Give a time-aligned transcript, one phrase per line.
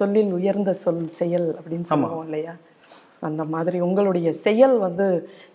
[0.00, 2.54] சொல்லில் உயர்ந்த சொல் செயல் அப்படின்னு சொல்லுவோம் இல்லையா?
[3.28, 5.06] அந்த மாதிரி உங்களுடைய செயல் வந்து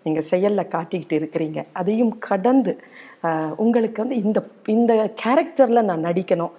[0.04, 1.60] நீங்க செயல்ல காட்டிக்கிட்டு இருக்கிறீங்க.
[1.79, 2.73] அதையும் கடந்து
[3.63, 4.39] உங்களுக்கு வந்து இந்த
[4.76, 6.54] இந்த கேரக்டர்ல நான் நடிக்கணும்.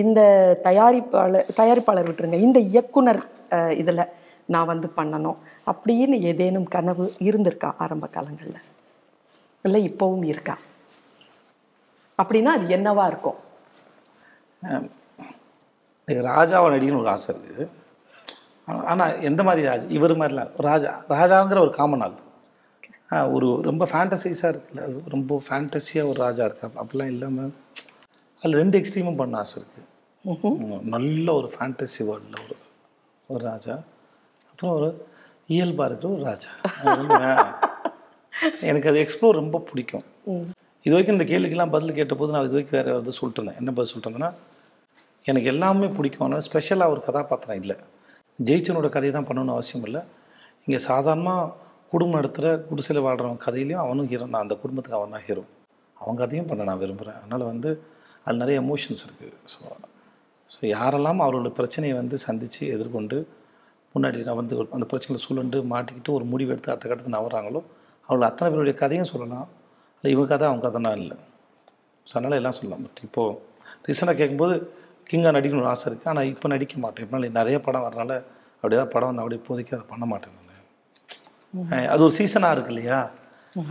[0.00, 0.20] இந்த
[0.66, 2.40] தயாரிப்பாளர் தயாரிப்பாளர் விட்டுருங்க.
[2.48, 3.22] இந்த இயக்குனர்
[3.82, 4.04] இதுல
[4.54, 5.38] நான் வந்து பண்ணணும்.
[5.72, 8.58] அப்படின்னு ஏதேனும் கனவு இருந்திருக்கா ஆரம்ப காலங்கள்ல?
[9.64, 10.56] இல்லை இப்போவும் இருக்கா?
[12.18, 13.38] அப்படின்னா அது என்னவா இருக்கும்?
[16.10, 17.66] எனக்கு ராஜாவை நடிக்கணும்னு ஒரு ஆசை இருக்குது
[18.90, 20.50] ஆனால் எந்த மாதிரி ராஜா இவர் மாதிரிலாம்.
[20.68, 22.18] ராஜா ராஜாங்கிற ஒரு காமன் ஆள்.
[23.36, 26.68] ஒரு ரொம்ப ஃபேண்டசைஸாக இருக்குல்ல அது ரொம்ப ஃபேண்டஸியாக ஒரு ராஜா இருக்கா.
[26.82, 27.52] அப்படிலாம் இல்லாமல்
[28.42, 29.88] அதில் ரெண்டு எக்ஸ்ட்ரீமும் பண்ண ஆசை இருக்குது
[30.94, 32.56] நல்ல ஒரு ஃபேண்டசி வேர்ல்டில் ஒரு
[33.32, 33.74] ஒரு ராஜா.
[34.50, 34.88] அப்புறம் ஒரு
[35.54, 36.50] இயல்பாக இருக்கிற ஒரு ராஜா.
[38.70, 40.04] எனக்கு அது எக்ஸ்ப்ளோர் ரொம்ப பிடிக்கும்.
[40.84, 43.60] இது வரைக்கும் இந்த கேள்விக்கெல்லாம் பதில் கேட்டபோது நான் இது வரைக்கும் வேறு வந்து சொல்லிட்டு இருந்தேன்.
[43.62, 44.32] என்ன பதில் சொல்லிட்டு இருந்தேன்னா
[45.28, 47.76] எனக்கு எல்லாமே பிடிக்கும் ஆனால் ஸ்பெஷலாக ஒரு கதாபாத்திரம் இல்லை.
[48.38, 50.02] ஜெயிச்சனோட கதையை தான் பண்ணணும்னு அவசியம் இல்லை.
[50.66, 51.52] இங்கே சாதாரணமாக
[51.92, 55.42] குடும்பம் நடத்துகிற குடிசையில் வாழ்கிறவன் கதையிலையும் அவனும் ஹீரோ நான் அந்த குடும்பத்துக்கு அவன் தான் ஹீரோ
[55.96, 57.70] அவங்க கதையும் பண்ண நான் விரும்புகிறேன் அதனால் வந்து
[58.24, 59.60] அதில் நிறைய எமோஷன்ஸ் இருக்குது ஸோ
[60.50, 63.18] ஸோ யாரெல்லாம் அவரோட பிரச்சனையை வந்து சந்தித்து எதிர்கொண்டு
[63.94, 67.60] முன்னாடி நான் வந்து அந்த பிரச்சனைகளை சுழண்டு மாட்டிக்கிட்டு ஒரு முடிவு எடுத்து அடுத்த கட்டத்தில் நவறாங்களோ
[68.08, 69.48] அவர்கள் அத்தனை பேருடைய கதையும் சொல்லலாம்.
[69.98, 71.16] இல்லை இவங்க கதை அவங்க கதைனா இல்லை.
[72.06, 72.82] ஸோ அதனால் எல்லாம் சொல்லலாம்.
[72.86, 73.36] பட் இப்போது
[73.88, 74.54] ரீசெண்டாக கேட்கும்போது
[75.10, 77.04] கிங்காக நடிக்கணும்னு ஆசை இருக்குது ஆனால் இப்போ நடிக்க மாட்டேன்.
[77.06, 78.12] இப்போ நிறைய படம் வரனால
[78.58, 81.88] அப்படி ஏதாவது படம் வந்து அப்படியே இப்போதைக்கு அதை பண்ண மாட்டேன் நான்.
[81.92, 82.98] அது ஒரு சீசனாக இருக்கு இல்லையா?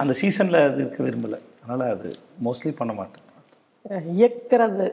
[0.02, 1.40] அந்த சீசனில் அது இருக்க விரும்பலை.
[1.62, 2.10] அதனால் அது
[2.46, 3.26] மோஸ்ட்லி பண்ண மாட்டேன்.
[4.16, 4.88] இயக்குறது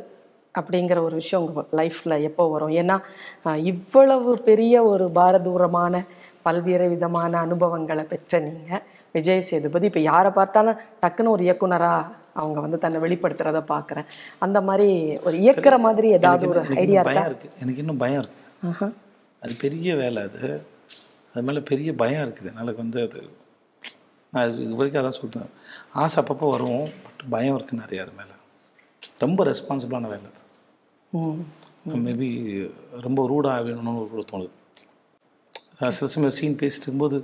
[0.59, 2.75] அப்படிங்கிற ஒரு விஷயம் உங்கள் லைஃப்பில் எப்போ வரும்?
[2.83, 2.97] ஏன்னா
[3.73, 6.05] இவ்வளவு பெரிய ஒரு பாரதூரமான
[6.47, 8.85] பல்வேறு விதமான அனுபவங்களை பெற்ற நீங்கள்
[9.17, 14.07] விஜய் சேதுபதி இப்போ யாரை பார்த்தாலும் டக்குன்னு ஒரு இயக்குனராக அவங்க வந்து தன்னை வெளிப்படுத்துறத பார்க்குறேன்.
[14.45, 14.89] அந்த மாதிரி
[15.27, 17.21] ஒரு இயக்குற மாதிரி ஏதாவது ஒரு ஐடியா இருக்கா?
[17.21, 18.89] பயம் இருக்குது எனக்கு இன்னும் பயம் இருக்குது ஆஹா.
[19.43, 20.41] அது பெரிய வேலை அது.
[21.33, 22.49] அது மேலே பெரிய பயம் இருக்குது.
[22.53, 23.21] என்னால் வந்து அது
[24.33, 25.51] நான் இது வரைக்கும் அதான் சொல்லிட்டேன்
[26.03, 26.85] ஆசை அப்பப்போ வரும்.
[27.07, 28.35] பட் பயம் இருக்குது நிறைய அது மேலே.
[29.25, 30.43] ரொம்ப ரெஸ்பான்சிபிளான வேலை அது.
[32.07, 32.29] மேபி
[33.07, 34.53] ரொம்ப ரூடாக வேணும்னு ஒரு தோணுது.
[35.97, 37.17] சில சமயம் சீன் பேசிட்டு இருக்கும்போது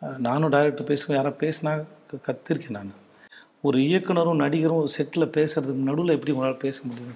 [0.00, 2.92] நானும் டைரக்டர் பேசுவேன் யாராவது பேசினா க- கத்திருக்கேன் நான்.
[3.60, 7.14] ஒரு இயக்குனரும் நடிகரும் செட்டில் பேசுறதுக்கு நடுவில் எப்படி உங்களால் பேச முடியும்?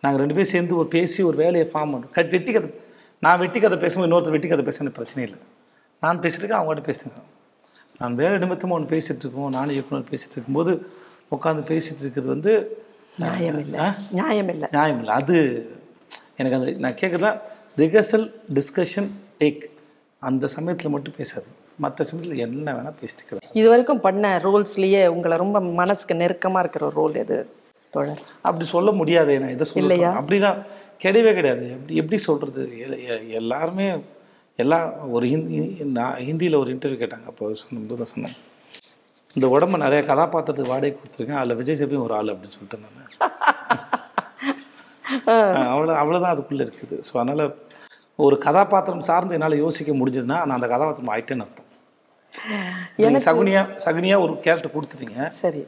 [0.00, 2.70] நாங்கள் ரெண்டு பேரும் சேர்ந்து ஒரு பேசி ஒரு வேலையை ஃபார்ம் பண்ணுறோம் கட் வெட்டி கதை
[3.20, 5.46] நான் வெட்டி கதை பேசும்போது இன்னொருத்தர் வெட்டி கதை பேச எனக்கு பிரச்சனை இல்லை.
[6.00, 7.12] நான் பேசிட்டு இருக்கேன் அவங்ககிட்ட பேசிட்டு
[7.98, 10.90] நான் வேலை நிமித்தமாக ஒன்று பேசிகிட்டு இருக்கோம் நானும் இயக்குனர் பேசிகிட்டு இருக்கும்போது
[11.30, 12.82] உட்காந்து பேசிகிட்டு இருக்கிறது வந்து
[13.18, 13.80] நியாயம் இல்லை
[14.12, 15.36] நியாயம் இல்லை நியாயம் இல்லை அது
[16.36, 17.40] எனக்கு அந்த நான் கேட்குறதுலாம்
[17.76, 19.60] ரிகர்சல் டிஸ்கஷன் டேக்
[20.18, 21.46] அந்த சமயத்தில் மட்டும் பேசாது.
[21.84, 23.54] மற்ற சமயத்தில் என்ன வேணால் பேசிட்டு கிடக்கு.
[23.60, 27.38] இது வரைக்கும் பண்ண ரோல்ஸ்லேயே உங்களை ரொம்ப மனசுக்கு நெருக்கமாக இருக்கிற ரோல் எது?
[27.92, 30.10] தோழர் அப்படி சொல்ல முடியாது நான் இதை இல்லையா?
[30.10, 30.60] சொல்ல அப்படிலாம்
[31.04, 31.64] கிடையவே கிடையாது.
[31.74, 32.62] எப்படி எப்படி சொல்கிறது
[33.40, 33.86] எல்லாருமே
[34.62, 34.78] எல்லா
[35.16, 35.58] ஒரு ஹிந்தி
[35.98, 37.26] நான் ஹிந்தியில் ஒரு இன்டர்வியூ கேட்டாங்க.
[37.32, 38.36] அப்போ சொன்னபோது தான் சொன்னேன்
[39.36, 41.40] இந்த உடம்ப நிறைய கதாபாத்திரத்துக்கு வாடகை கொடுத்துருக்கேன்.
[41.40, 42.98] அதில் விஜய் சேபியும் ஒரு ஆள் அப்படின்னு சொல்லிட்டு நான்
[45.72, 46.96] அவ்வளோ அவ்வளோதான் அதுக்குள்ளே இருக்குது.
[47.06, 47.44] ஸோ அதனால்
[48.26, 51.69] ஒரு கதாபாத்திரம் சார்ந்து என்னால் யோசிக்க முடிஞ்சதுன்னா நான் அந்த கதாபாத்திரம் ஆயிட்டேன்னு அர்த்தம்.
[53.06, 55.20] எனக்கு சகுனியா சகுனியா ஒரு கேரக்டர் கொடுத்துட்டீங்க.
[55.42, 55.62] சரி.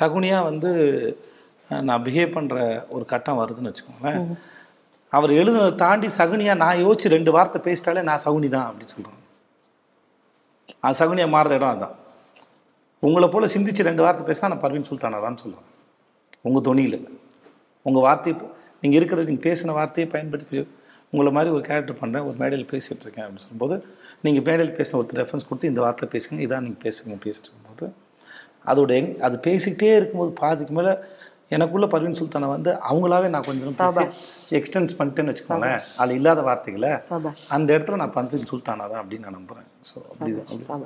[0.00, 0.70] சகுனியா வந்து
[1.88, 2.56] நான் பிஹேவ் பண்ணுற
[2.94, 4.22] ஒரு கட்டம் வருதுன்னு வச்சுக்கோங்களேன்.
[5.12, 9.18] அவர் எழுதுனதை தாண்டி சகுனியா நான் யோசிச்சு ரெண்டு வார்த்தை பேசிட்டாலே நான் சகுனி தான் அப்படின்னு சொல்கிறேன்
[10.86, 11.96] அது சகுனியா மாறுற இடம் அதான்.
[13.02, 15.68] உங்களை போல் சிந்திச்சு ரெண்டு வார்த்தை பேசினா நான் பர்வீன் சுல்தானா தான் சொல்லுவேன்
[16.48, 16.98] உங்கள் தொனியில்.
[17.86, 18.36] உங்கள் வார்த்தையை
[18.82, 20.56] நீங்கள் இருக்கிற நீங்கள் பேசின வார்த்தையை பயன்படுத்தி
[21.12, 23.76] உங்களை மாதிரி ஒரு கேரக்டர் பண்ணுறேன் ஒரு மேடையில் பேசிகிட்டு இருக்கேன் அப்படின்னு சொல்லும்போது
[24.24, 27.86] நீங்கள் மேடையில் பேசின ஒருத்தர் ரெஃபரன்ஸ் கொடுத்து இந்த வார்த்தை பேசுங்க இதான் நீங்கள் பேசுங்க பேசிட்டு இருக்கும்போது
[28.64, 30.92] அதோட எங் அது பேசிக்கிட்டே இருக்கும்போது பாதிக்கு மேலே
[31.56, 34.12] எனக்குள்ள பர்வீன் சுல்தானை வந்து அவங்களாவே நான் கொஞ்சம்
[34.60, 35.82] எக்ஸ்டென்ஸ் பண்ணிட்டேன்னு வச்சுக்கோங்களேன்.
[36.00, 36.92] அதில் இல்லாத வார்த்தைகளை
[37.56, 40.82] அந்த இடத்துல நான் பர்வீன் சுல்தானா தான் அப்படின்னு நான் நம்புகிறேன் ஸோ அப்படிதான்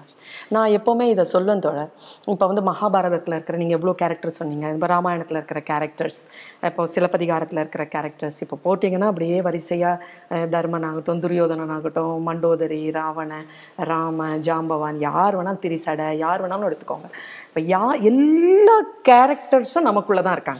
[0.54, 1.90] நான் எப்போவுமே இதை சொல்லுவேன் தோழர்.
[2.34, 4.66] இப்போ வந்து மகாபாரதத்தில் இருக்கிற நீங்கள் எவ்வளோ கேரக்டர் சொன்னீங்க.
[4.76, 6.20] இப்போ ராமாயணத்தில் இருக்கிற கேரக்டர்ஸ்
[6.68, 13.46] இப்போ சிலப்பதிகாரத்தில் இருக்கிற கேரக்டர்ஸ் இப்போ போட்டிங்கன்னா அப்படியே வரிசையாக தர்மன் ஆகட்டும் துரியோதனன் ஆகட்டும் மண்டோதரி ராவணன்
[13.90, 17.10] ராம ஜாம்பவான் யார் வேணாலும் திரிசடை யார் வேணாலும் எடுத்துக்கோங்க.
[17.48, 18.78] இப்போ யா எல்லா
[19.10, 20.55] கேரக்டர்ஸும் நமக்குள்ளே தான் இருக்காங்க.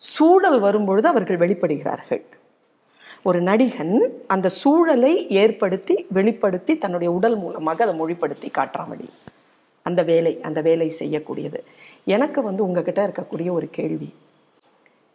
[0.00, 2.22] சூழல் வரும்பொழுது அவர்கள் வெளிப்படுகிறார்கள்.
[3.28, 3.96] ஒரு நடிகன்
[4.34, 5.12] அந்த சூழலை
[5.42, 8.84] ஏற்படுத்தி வெளிப்படுத்தி தன்னுடைய உடல் மூலமாக அதை மொழிப்படுத்தி காட்டுற
[9.88, 11.60] அந்த வேலை அந்த வேலை செய்யக்கூடியது.
[12.14, 14.10] எனக்கு வந்து உங்ககிட்ட இருக்கக்கூடிய ஒரு கேள்வி.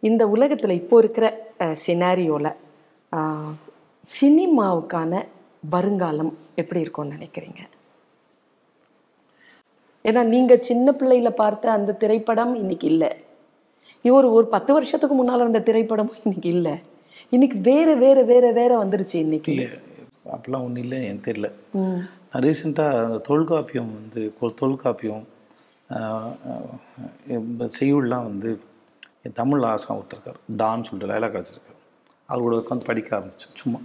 [0.02, 1.26] இந்த உலகத்தில் இப்போ இருக்கிற
[1.84, 2.56] சினாரியோவில்
[4.04, 5.22] சினிமாவுக்கான
[5.74, 7.60] வருங்காலம் எப்படி இருக்கும்னு நினைக்கிறீங்க?
[10.08, 13.10] ஏன்னா நீங்கள் சின்ன பிள்ளையில் பார்த்த அந்த திரைப்படம் இன்னைக்கு இல்லை.
[14.08, 16.74] இவர் ஒரு பத்து வருஷத்துக்கு முன்னால் இருந்த திரைப்படமும் இன்னைக்கு இல்லை.
[17.34, 19.52] இன்னைக்கு வேற வேற வேற வேற வந்துருச்சு இன்னைக்கு.
[19.54, 19.68] இல்லை
[20.34, 21.48] அப்படிலாம் ஒன்றும் இல்லை எனக்கு தெரியல.
[22.30, 24.22] நான் ரீசெண்டாக அந்த தொல்காப்பியம் வந்து
[24.62, 25.24] தொல்காப்பியம்
[27.78, 28.50] செய்யுள்லாம் வந்து
[29.26, 30.40] என் தமிழ் ஆசம் ஒருத்தருக்கார்.
[30.60, 31.80] டான் சொல்லிட்டு லைலா கிடச்சிருக்காரு
[32.32, 33.80] அவரோட உட்காந்து படிக்க ஆரம்பித்தேன் சும்மா.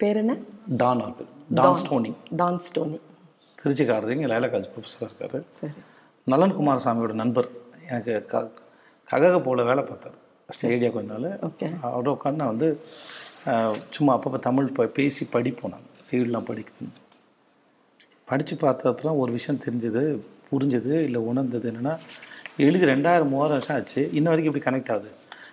[0.00, 0.34] பேர் என்ன?
[0.82, 1.28] Don apple
[1.58, 1.78] Don.
[1.82, 2.10] Stoney.
[2.40, 2.98] Don Stoney.
[3.58, 5.38] திருச்சிக்காரர் இங்கே லைலா காலேஜ் ப்ரொஃபஸராக இருக்கார்.
[5.58, 5.74] சரி.
[6.32, 7.48] நலன் குமாரசாமியோட நண்பர்
[7.88, 8.42] எனக்கு க
[9.10, 10.16] ககக போல வேலை பார்த்தார்
[10.74, 12.68] ஐடியா கொஞ்ச நாள் ஓகே அவரோட உட்காந்து நான் வந்து
[13.96, 16.96] சும்மா அப்பப்போ தமிழ் ப பேசி படிப்போம் நாங்கள் செய்யுள்லாம் படிக்கணும்
[18.28, 20.02] படித்து பார்த்தப்ப தான் ஒரு விஷயம் தெரிஞ்சது
[20.48, 21.94] புரிஞ்சது இல்லை உணர்ந்தது என்னென்னா
[22.64, 25.10] எழுதி ரெண்டாயிரம் மூவாயிரம் வருஷம் ஆச்சு இன்ன வரைக்கும் இப்படி கனெக்ட் ஆகுது.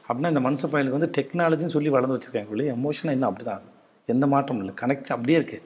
[0.08, 3.70] அப்படின்னா இந்த மனுஷ பையனுக்கு வந்து டெக்னாலஜின்னு சொல்லி வளர்ந்து வச்சுருக்காங்க சொல்லி எமோஷனாக இன்னும் அப்படி தான் அது.
[4.14, 4.74] எந்த மாற்றமும் இல்லை.
[4.82, 5.60] கனெக்ட் அப்படியே இருக்கு.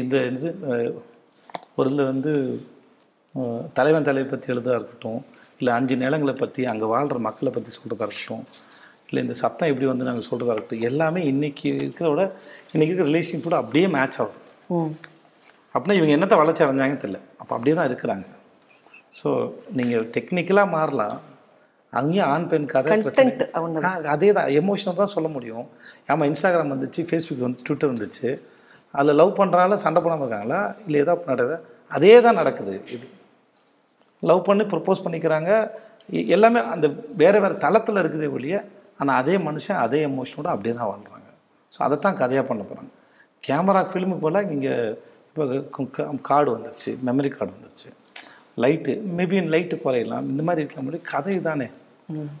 [0.00, 0.48] இந்த இது
[1.78, 2.32] ஒரு இதில் வந்து
[3.78, 5.20] தலைவன் தலைவை பற்றி எழுதா இருக்கட்டும்
[5.60, 8.46] இல்லை அஞ்சு நிலங்களை பற்றி அங்கே வாழ்கிற மக்களை பற்றி சொல்கிறதா இருக்கட்டும்
[9.08, 12.24] இல்லை இந்த சத்தம் எப்படி வந்து நாங்கள் சொல்கிறதா இருக்கட்டும் எல்லாமே இன்றைக்கி இருக்கிறத விட
[12.72, 14.38] இன்றைக்கி இருக்கிற ரிலேஷன் கூட அப்படியே மேட்ச் ஆகுது.
[15.74, 17.20] அப்படின்னா இவங்க என்னத்தை வளர்ச்சி அடைஞ்சாங்கன்னு தெரியல.
[17.40, 18.26] அப்போ அப்படியே தான் இருக்கிறாங்க.
[19.20, 19.28] ஸோ
[19.78, 21.16] நீங்கள் டெக்னிக்கலாக மாறலாம்.
[21.98, 23.30] அங்கேயும் ஆண் பெண் கதை பிரச்சனை.
[24.14, 25.66] அதே தான் எமோஷனல் தான் சொல்ல முடியும்.
[26.12, 28.30] ஆமாம் இன்ஸ்டாகிராம் வந்துச்சு ஃபேஸ்புக் வந்து ட்விட்டர் வந்துச்சு.
[28.98, 30.60] அதில் லவ் பண்ணுறாங்களா சண்டை போடாமல் இருக்காங்களா?
[30.86, 31.56] இல்லை ஏதாவது நடக்குது?
[31.96, 32.74] அதே தான் நடக்குது.
[32.94, 33.06] இது
[34.22, 35.50] லவ் பண்ணி ப்ரப்போஸ் பண்ணிக்கிறாங்க.
[36.36, 36.86] எல்லாமே அந்த
[37.16, 38.56] வேறு வேறு தளத்தில் இருக்குதே ஒழிய
[39.00, 41.28] ஆனால் அதே மனுஷன் அதே எமோஷனோட அப்படியே தான் வாழ்கிறாங்க
[41.72, 42.92] ஸோ அதை தான் கதையாக பண்ண போகிறாங்க
[43.44, 44.74] கேமரா ஃபிலிமுக்கு போல் இங்கே
[45.28, 47.88] இப்போ கார்டு வந்துருச்சு மெமரி கார்டு வந்துருச்சு.
[48.62, 50.24] லைட்டு மேபி லைட்டு குறையலாம்.
[50.32, 51.66] இந்த மாதிரி இருக்கலாம் முடியும் கதை தானே.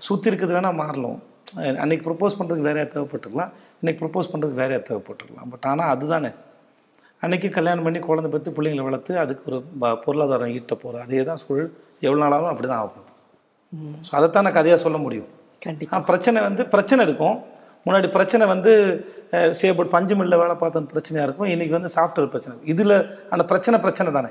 [0.06, 1.18] சுற்றி இருக்கிறது வேணால் மாறலாம்.
[1.60, 6.30] அஹ் அன்னைக்கு ப்ரப்போஸ் பண்ணுறதுக்கு வேறையாக தேவைப்பட்டிருக்கலாம் இன்னைக்கு ப்ரப்போஸ் பண்ணுறதுக்கு வேறையாக தேவைப்பட்டிருக்கலாம் பட் ஆனால் அதுதானே
[7.22, 9.58] அன்னைக்கு கல்யாணம் பண்ணி குழந்தை பற்றி பிள்ளைங்களை வளர்த்து அதுக்கு ஒரு
[10.04, 11.70] பொருளாதாரம் ஈட்ட போகிற அதே தான் சூழல்
[12.00, 13.06] எவ்வளோ நாளாலும் அப்படி தான் ஆகும்
[14.02, 15.28] ஸோ அதைத்தான் நான் கதையாக சொல்ல முடியும்.
[15.62, 15.96] கண்டிப்பா.
[15.96, 17.36] ஆ, பிரச்சனை வந்து பிரச்சனை இருக்கும்.
[17.86, 18.72] முன்னாடி பிரச்சனை வந்து
[19.52, 21.48] சேபட் பஞ்சு மில்லில் வேலை பார்த்தோன்னு பிரச்சனையாக இருக்கும்.
[21.48, 22.54] இன்றைக்கி வந்து சாஃப்ட்வேர் பிரச்சனை.
[22.64, 22.94] இதில்
[23.30, 24.30] அந்த பிரச்சனை பிரச்சனை தானே.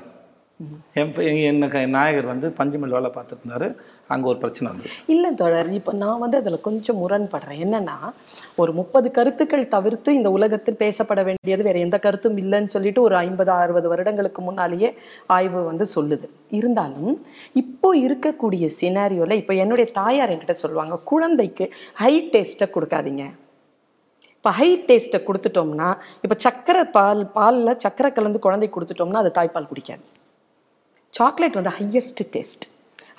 [1.00, 3.66] என் நாயகர் வந்து பஞ்சமில் வேலை பார்த்துருந்தாரு
[4.12, 7.60] அங்கே ஒரு பிரச்சனை வந்து இல்லை தொடர் இப்போ நான் வந்து அதில் கொஞ்சம் முரண்படுறேன்.
[7.64, 7.96] என்னென்னா
[8.62, 13.52] ஒரு முப்பது கருத்துக்கள் தவிர்த்து இந்த உலகத்தில் பேசப்பட வேண்டியது வேறு எந்த கருத்தும் இல்லைன்னு சொல்லிட்டு ஒரு ஐம்பது
[13.58, 14.90] அறுபது வருடங்களுக்கு முன்னாலேயே
[15.36, 16.28] ஆய்வு வந்து சொல்லுது.
[16.58, 17.14] இருந்தாலும்
[17.62, 21.66] இப்போ இருக்கக்கூடிய சினாரியோவில் இப்போ என்னுடைய தாயார் என்கிட்ட சொல்லுவாங்க குழந்தைக்கு
[22.02, 23.24] ஹை டேஸ்ட்டை கொடுக்காதீங்க.
[24.38, 25.88] இப்போ ஹை டேஸ்ட்டை கொடுத்துட்டோம்னா
[26.24, 30.04] இப்போ சக்கரை பால் பாலில் சக்கரை கலந்து குழந்தைக்கு கொடுத்துட்டோம்னா அது தாய்ப்பால் குடிக்காது.
[31.18, 32.66] சாக்லேட் வந்து ஹையஸ்ட் டேஸ்ட்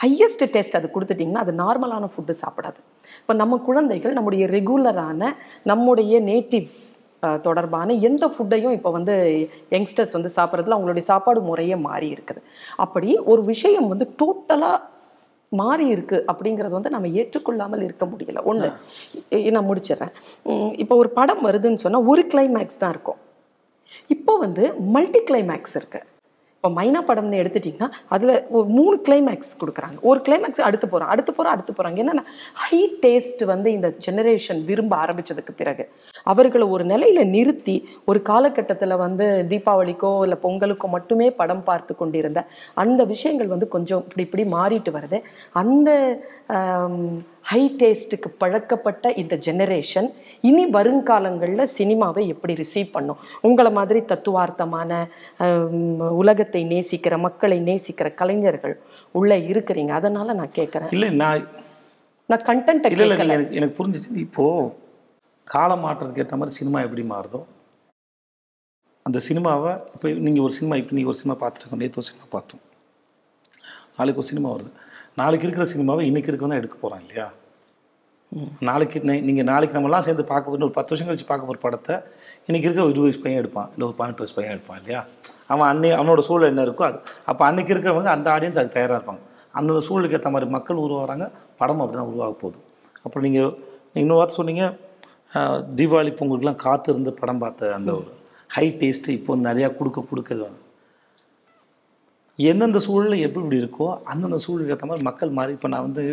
[0.03, 2.79] ஹையஸ்ட் டேஸ்ட் அது கொடுத்துட்டிங்கன்னா அது நார்மலான ஃபுட்டு சாப்பிடாது.
[3.21, 5.31] இப்போ நம்ம குழந்தைகள் நம்முடைய ரெகுலரான
[5.71, 6.69] நம்முடைய நேட்டிவ்
[7.45, 9.13] தொடர்பான எந்த ஃபுட்டையும் இப்போ வந்து
[9.75, 12.41] யங்ஸ்டர்ஸ் வந்து சாப்பிட்றதுல அவங்களுடைய சாப்பாடு முறையே மாறி இருக்குது.
[12.83, 14.77] அப்படி ஒரு விஷயம் வந்து டோட்டலாக
[15.61, 18.39] மாறி இருக்கு அப்படிங்கிறது வந்து நம்ம ஏற்றுக்கொள்ளாமல் இருக்க முடியல.
[18.51, 18.69] ஒன்று
[19.55, 20.13] நான் முடிச்சிடுறேன்.
[20.83, 23.19] இப்போ ஒரு படம் வருதுன்னு சொன்னால் ஒரு கிளைமேக்ஸ் தான் இருக்கும்.
[24.15, 24.63] இப்போ வந்து
[24.95, 26.01] மல்டி கிளைமேக்ஸ் இருக்கு.
[26.59, 29.97] இப்போ மைனா படம்னு எடுத்துட்டிங்கன்னா அதில் ஒரு மூணு கிளைமேக்ஸ் கொடுக்குறாங்க.
[30.09, 32.23] ஒரு கிளைமேக்ஸ் அடுத்து போகிறோம் அடுத்து போகிறோம் அடுத்து போகிறாங்க என்னென்னா
[32.63, 35.83] ஹை டேஸ்ட் வந்து இந்த ஜெனரேஷன் விரும்ப ஆரம்பித்ததுக்கு பிறகு.
[36.31, 37.75] அவர்களை ஒரு நிலையில் நிறுத்தி
[38.11, 42.41] ஒரு காலகட்டத்தில் வந்து தீபாவளிக்கோ இல்லை பொங்கலுக்கோ மட்டுமே படம் பார்த்து கொண்டிருந்த
[42.83, 45.19] அந்த விஷயங்கள் வந்து கொஞ்சம் இப்படி இப்படி மாறிட்டு வருது.
[45.61, 45.89] அந்த
[47.49, 50.07] ஹை டேஸ்ட்டுக்கு பழக்கப்பட்ட இந்த ஜெனரேஷன்
[50.49, 53.21] இனி வருங்காலங்களில் சினிமாவை எப்படி ரிசீவ் பண்ணும்?
[53.47, 54.91] உங்களை மாதிரி தத்துவார்த்தமான
[56.21, 58.75] உலகத்தை நேசிக்கிற மக்களை நேசிக்கிற கலைஞர்கள்
[59.19, 59.93] உள்ள இருக்கிறீங்க.
[59.99, 61.47] அதனால நான் கேட்குறேன் இல்லை நான்
[62.31, 63.17] நான் கண்டென்ட்டை இல்லை
[63.59, 64.11] எனக்கு புரிஞ்சிச்சு.
[64.25, 64.71] இப்போது
[65.53, 67.39] காலம் மாற்றத்துக்கு ஏற்ற மாதிரி சினிமா எப்படி மாறுதோ
[69.05, 71.81] அந்த சினிமாவை இப்போ நீங்கள் ஒரு சினிமா இப்போ நீங்கள் ஒரு சினிமா பார்த்துருக்கோம்.
[71.83, 72.63] நேற்று ஒரு சினிமா பார்த்தோம்.
[73.97, 74.71] நாளைக்கு ஒரு சினிமா வருது.
[75.19, 77.27] நாளைக்கு இருக்கிற சினிமாவை இன்னைக்கு இருக்க தான் எடுக்க போகிறோம் இல்லையா?
[78.67, 81.95] நாளைக்கு நீங்கள் நாளைக்கு நம்மலாம் சேர்ந்து பார்க்க போகிற ஒரு பத்து வருஷம் கழிச்சு பார்க்க போகிற படத்தை
[82.47, 85.01] இன்னைக்கு இருக்கிற ஒரு இருபது வயசு பையன் எடுப்பான் இல்லை ஒரு பதினெட்டு வயசு பையன் எடுப்பான் இல்லையா?
[85.53, 86.99] அவன் அன்னை அவனோட சூழல் என்ன இருக்கோ அது.
[87.31, 89.23] அப்போ அன்னைக்கு இருக்கிறவங்க அந்த ஆடியன்ஸ் அதுக்கு தயாராக இருப்பாங்க.
[89.57, 91.27] அந்தந்த சூழலுக்கு ஏற்ற மாதிரி மக்கள் உருவாகிறாங்க
[91.61, 92.59] படம் அப்படி தான் உருவாக போகுது.
[93.05, 93.51] அப்புறம் நீங்கள்
[94.03, 94.65] இன்னொரு வார்த்தை சொன்னீங்க
[95.79, 98.11] தீபாவளி பொங்கலுக்குலாம் காத்து இருந்து படம் பார்த்த அந்த ஒரு
[98.55, 100.47] ஹை டேஸ்ட்டு இப்போ நிறையா கொடுக்க கொடுக்குது
[102.39, 106.03] எந்தெந்த சூழலில் எப்படி இப்படி இருக்கோ அந்தந்த சூழலுக்கு ஏற்ற மாதிரி மக்கள் மாறி இப்போ நான் வந்து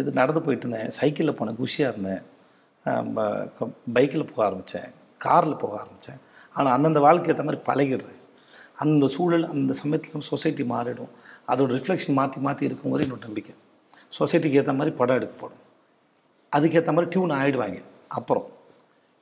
[0.00, 0.90] இது நடந்து போயிட்டு இருந்தேன்.
[0.98, 2.22] சைக்கிளில் போனேன் குஷியாக இருந்தேன்.
[3.96, 4.90] பைக்கில் போக ஆரம்பித்தேன்
[5.24, 6.20] காரில் போக ஆரம்பித்தேன்
[6.56, 8.20] ஆனால் அந்தந்த வாழ்க்கை ஏற்ற மாதிரி பழகிடுறேன்.
[8.84, 11.12] அந்த சூழல் அந்த சமயத்தில் சொசைட்டி மாறிடும்.
[11.52, 13.54] அதோட ரிஃப்ளெக்ஷன் மாற்றி மாற்றி இருக்கும்போது என்னோட நம்பிக்கை.
[14.18, 15.62] சொசைட்டிக்கு ஏற்ற மாதிரி படம் எடுக்கப்படும்.
[16.52, 17.80] அதுக்கேற்ற மாதிரி டியூன் ஆகிடுவாங்க
[18.18, 18.46] அப்புறம்.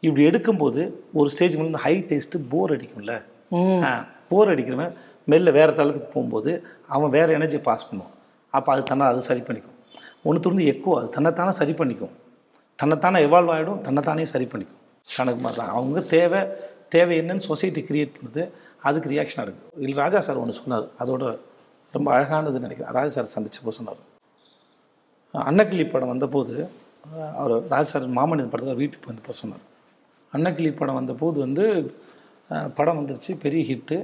[0.06, 0.80] இப்படி எடுக்கும்போது
[1.18, 3.14] ஒரு ஸ்டேஜ் மேலே ஹை டேஸ்ட்டு போர் அடிக்கும்ல?
[4.30, 4.92] போர் அடிக்கிறவன்
[5.32, 6.52] மெல்ல வேறு தளத்துக்கு போகும்போது
[6.94, 8.14] அவன் வேறு எனர்ஜியை பாஸ் பண்ணுவான்.
[8.56, 9.76] அப்போ அது தன்னால் அது சரி பண்ணிக்கும்.
[10.28, 12.14] ஒன்று வந்து எக்கோ அது தன்னைத்தானே சரி பண்ணிக்கும்.
[12.80, 14.80] தன்னைத்தானே எவால்வ் ஆகிடும் தன்னைத்தானே சரி பண்ணிக்கும்.
[15.18, 16.40] தனக்கு மாதிரி அவங்க தேவை
[16.94, 18.42] தேவை என்னன்னு சொசைட்டி கிரியேட் பண்ணுது
[18.88, 20.86] அதுக்கு ரியாக்ஷனாக இருக்குது இல்லை ராஜா சார் ஒன்று சொன்னார்.
[21.02, 21.24] அதோட
[21.94, 22.94] ரொம்ப அழகானதுன்னு நினைக்கிறேன்.
[22.98, 24.00] ராஜா சார் சந்திச்சப்போ சொன்னார்.
[25.34, 26.54] அன்னக்கிளி படம் வந்தபோது
[27.40, 29.64] அவர் ராஜா சார் மாமனித படத்தில் வீட்டுக்கு வந்தப்போ சொன்னார்.
[30.32, 31.64] அன்னக்கிளி படம் வந்தபோது வந்து
[32.78, 33.96] படம் வந்துருச்சு பெரிய ஹிட்டு.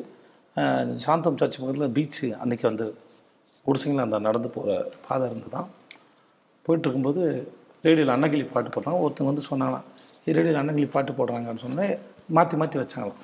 [1.05, 2.87] சாந்தம் சர்ச் பக்கத்தில் பீச்சு அன்னைக்கு வந்து
[3.67, 4.77] குடிசைங்கள அந்த நடந்து போகிற
[5.07, 5.69] பாதை இருந்து தான்
[6.67, 7.23] போயிட்டு இருக்கும்போது
[7.87, 9.87] ரேடியோவில் அன்னக்கிளி பாட்டு போடுறாங்க ஒருத்தங்க வந்து சொன்னாங்களாம்
[10.27, 11.95] ரேடியோவில் அன்னக்கிளி பாட்டு போடுறாங்கன்னு சொன்னேன்
[12.37, 13.21] மாற்றி மாற்றி வச்சாங்களாம்.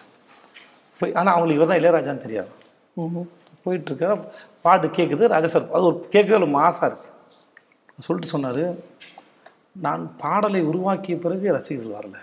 [1.01, 2.51] போய் ஆனால் அவங்களுக்கு இவர் தான் இளையராஜான்னு தெரியாது.
[3.65, 4.07] போயிட்டுருக்க
[4.67, 7.13] பாட்டு கேட்குது ராஜா சார் அது ஒரு கேட்கவே மாசாக இருக்குது
[8.07, 8.63] சொல்லிட்டு சொன்னார்
[9.77, 12.17] நான் பாடலை உருவாக்கிய பிறகு ரசிகர்கள் வரல.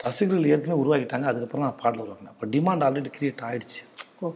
[0.00, 2.34] ரசிகர்கள் ஏற்கனவே உருவாக்கிட்டாங்க அதுக்கப்புறம் நான் பாடல் உருவாக்கினேன்.
[2.34, 3.82] அப்போ டிமாண்ட் ஆல்ரெடி கிரியேட் ஆயிடுச்சு.
[4.22, 4.32] ஓ.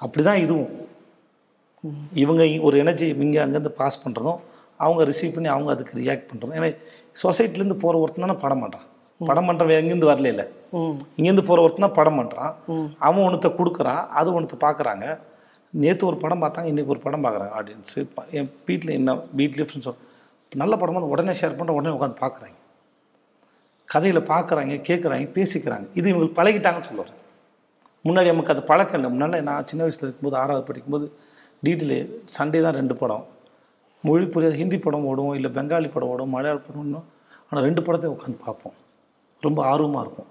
[0.00, 0.72] அப்படி தான் இதுவும்.
[2.22, 4.40] இவங்க ஒரு எனர்ஜி இங்கே அங்கேருந்து பாஸ் பண்ணுறதும்
[4.80, 6.68] அவங்க ரிசீவ் பண்ணி அவங்க அதுக்கு ரியாக்ட் பண்ணுறதும் ஏன்னா
[7.16, 8.86] சொசைட்டிலேருந்து போகிற ஒருத்தன் தானே படம் பண்ணுறான்
[9.20, 10.44] படம் பண்ணுறவன் எங்கேருந்து வரல இல்லை
[11.18, 12.52] இங்கேருந்து போகிற ஒருத்தன் தான் படம் பண்ணுறான்
[12.98, 15.06] அவன் ஒன்றத்தை கொடுக்குறான் அது ஒன்றத்தை பார்க்குறாங்க
[15.80, 18.00] நேற்று ஒரு படம் பார்த்தாங்க இன்றைக்கி ஒரு படம் பார்க்குறாங்க ஆடியன்ஸு
[18.38, 19.92] என் வீட்டில் என்ன வீட்லேயே ஃப்ரெண்ட்ஸோ
[20.62, 22.56] நல்ல படமாக வந்து உடனே ஷேர் பண்ணுற உடனே உட்காந்து பார்க்குறாங்க.
[23.92, 25.86] கதையில் பார்க்குறாங்க கேட்குறாங்க பேசிக்கிறாங்க.
[25.98, 27.12] இது இவங்களுக்கு பழகிட்டாங்கன்னு சொல்லுவார்
[28.04, 29.10] முன்னாடி நமக்கு அது பழக்கம் இல்லை.
[29.14, 31.06] முன்னாடி நான் சின்ன வயசில் இருக்கும்போது ஆறாவது படிக்கும்போது
[31.66, 31.96] டீட்டெயில்
[32.36, 33.24] சண்டே தான் ரெண்டு படம்.
[34.04, 37.08] மொழி புரியாத ஹிந்தி படம் ஓடும் இல்லை பெங்காலி படம் ஓடும் மலையாள படம் ஓடும்
[37.48, 38.76] ஆனால் ரெண்டு படத்தையும் உட்காந்து பார்ப்போம்.
[39.42, 40.30] ரொம்ப ஆர்வமாக இருக்கும்.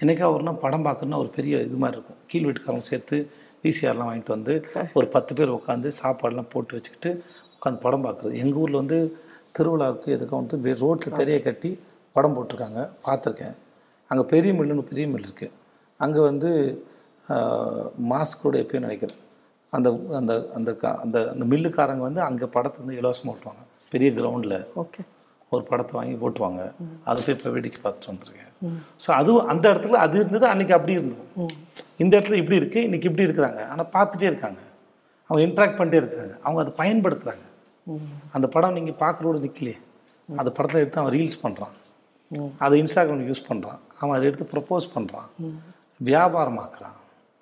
[0.00, 2.20] என்னைக்கா ஒரு நாள் படம் பார்க்கணுன்னா ஒரு பெரிய இது மாதிரி இருக்கும்.
[2.30, 3.16] கீழ் வீட்டுக்காரங்க சேர்த்து
[3.62, 7.24] விசிஆர்லாம் வாங்கிட்டு வந்து ஒரு பத்து பேர் உட்காந்து சாப்பாடெல்லாம் போட்டு வச்சுக்கிட்டு
[7.56, 8.32] உட்காந்து படம் பார்க்குறது.
[8.32, 9.16] எங்கள் ஊரில் வந்து
[9.58, 11.80] திருவிழாவுக்கு எதுக்கும் வந்து ரோட்டில் தெரிய கட்டி
[12.12, 12.90] படம் போட்டிருக்காங்க.
[13.04, 13.54] பார்த்துருக்கேன்.
[14.06, 15.50] அங்கே பெரிய மில்லுன்னு பெரிய மில் இருக்குது
[15.96, 16.82] அங்கே வந்து
[18.10, 19.16] மாஸ்கோட எப்பயும் நினைக்கிறேன்.
[19.70, 23.66] அந்த அந்த அந்த கா- அந்த அந்த மில்லுக்காரங்க வந்து அங்கே படத்தை வந்து இலவசமாக ஓட்டுவாங்க.
[23.90, 25.00] பெரிய கிரவுண்டில் ஓகே.
[25.54, 26.62] ஒரு படத்தை வாங்கி போட்டுவாங்க
[27.08, 28.52] அதை போய் இப்போ வேடிக்கை பார்த்துட்டு வந்திருக்கேன்.
[29.04, 31.24] ஸோ அதுவும் அந்த இடத்துல அது இருந்தது அன்னைக்கு அப்படி இருந்தது.
[32.02, 33.60] இந்த இடத்துல இப்படி இருக்குது இன்னைக்கு இப்படி இருக்கிறாங்க.
[33.72, 34.60] ஆனால் பார்த்துட்டே இருக்காங்க.
[35.28, 36.34] அவங்க இன்ட்ராக்ட் பண்ணிட்டே இருக்காங்க.
[36.44, 37.44] அவங்க அதை பயன்படுத்துகிறாங்க
[38.36, 39.78] அந்த படம் நீங்கள் பார்க்குறோட நிற்கலையே
[40.28, 41.74] அந்த படத்தை எடுத்து அவன் ரீல்ஸ் பண்ணுறான்
[42.64, 45.28] அதை இன்ஸ்டாகிராம் யூஸ் பண்ணுறான் அவன் அதை எடுத்து ப்ரப்போஸ் பண்ணுறான்
[46.08, 46.96] வியாபாரமாக்குறான்.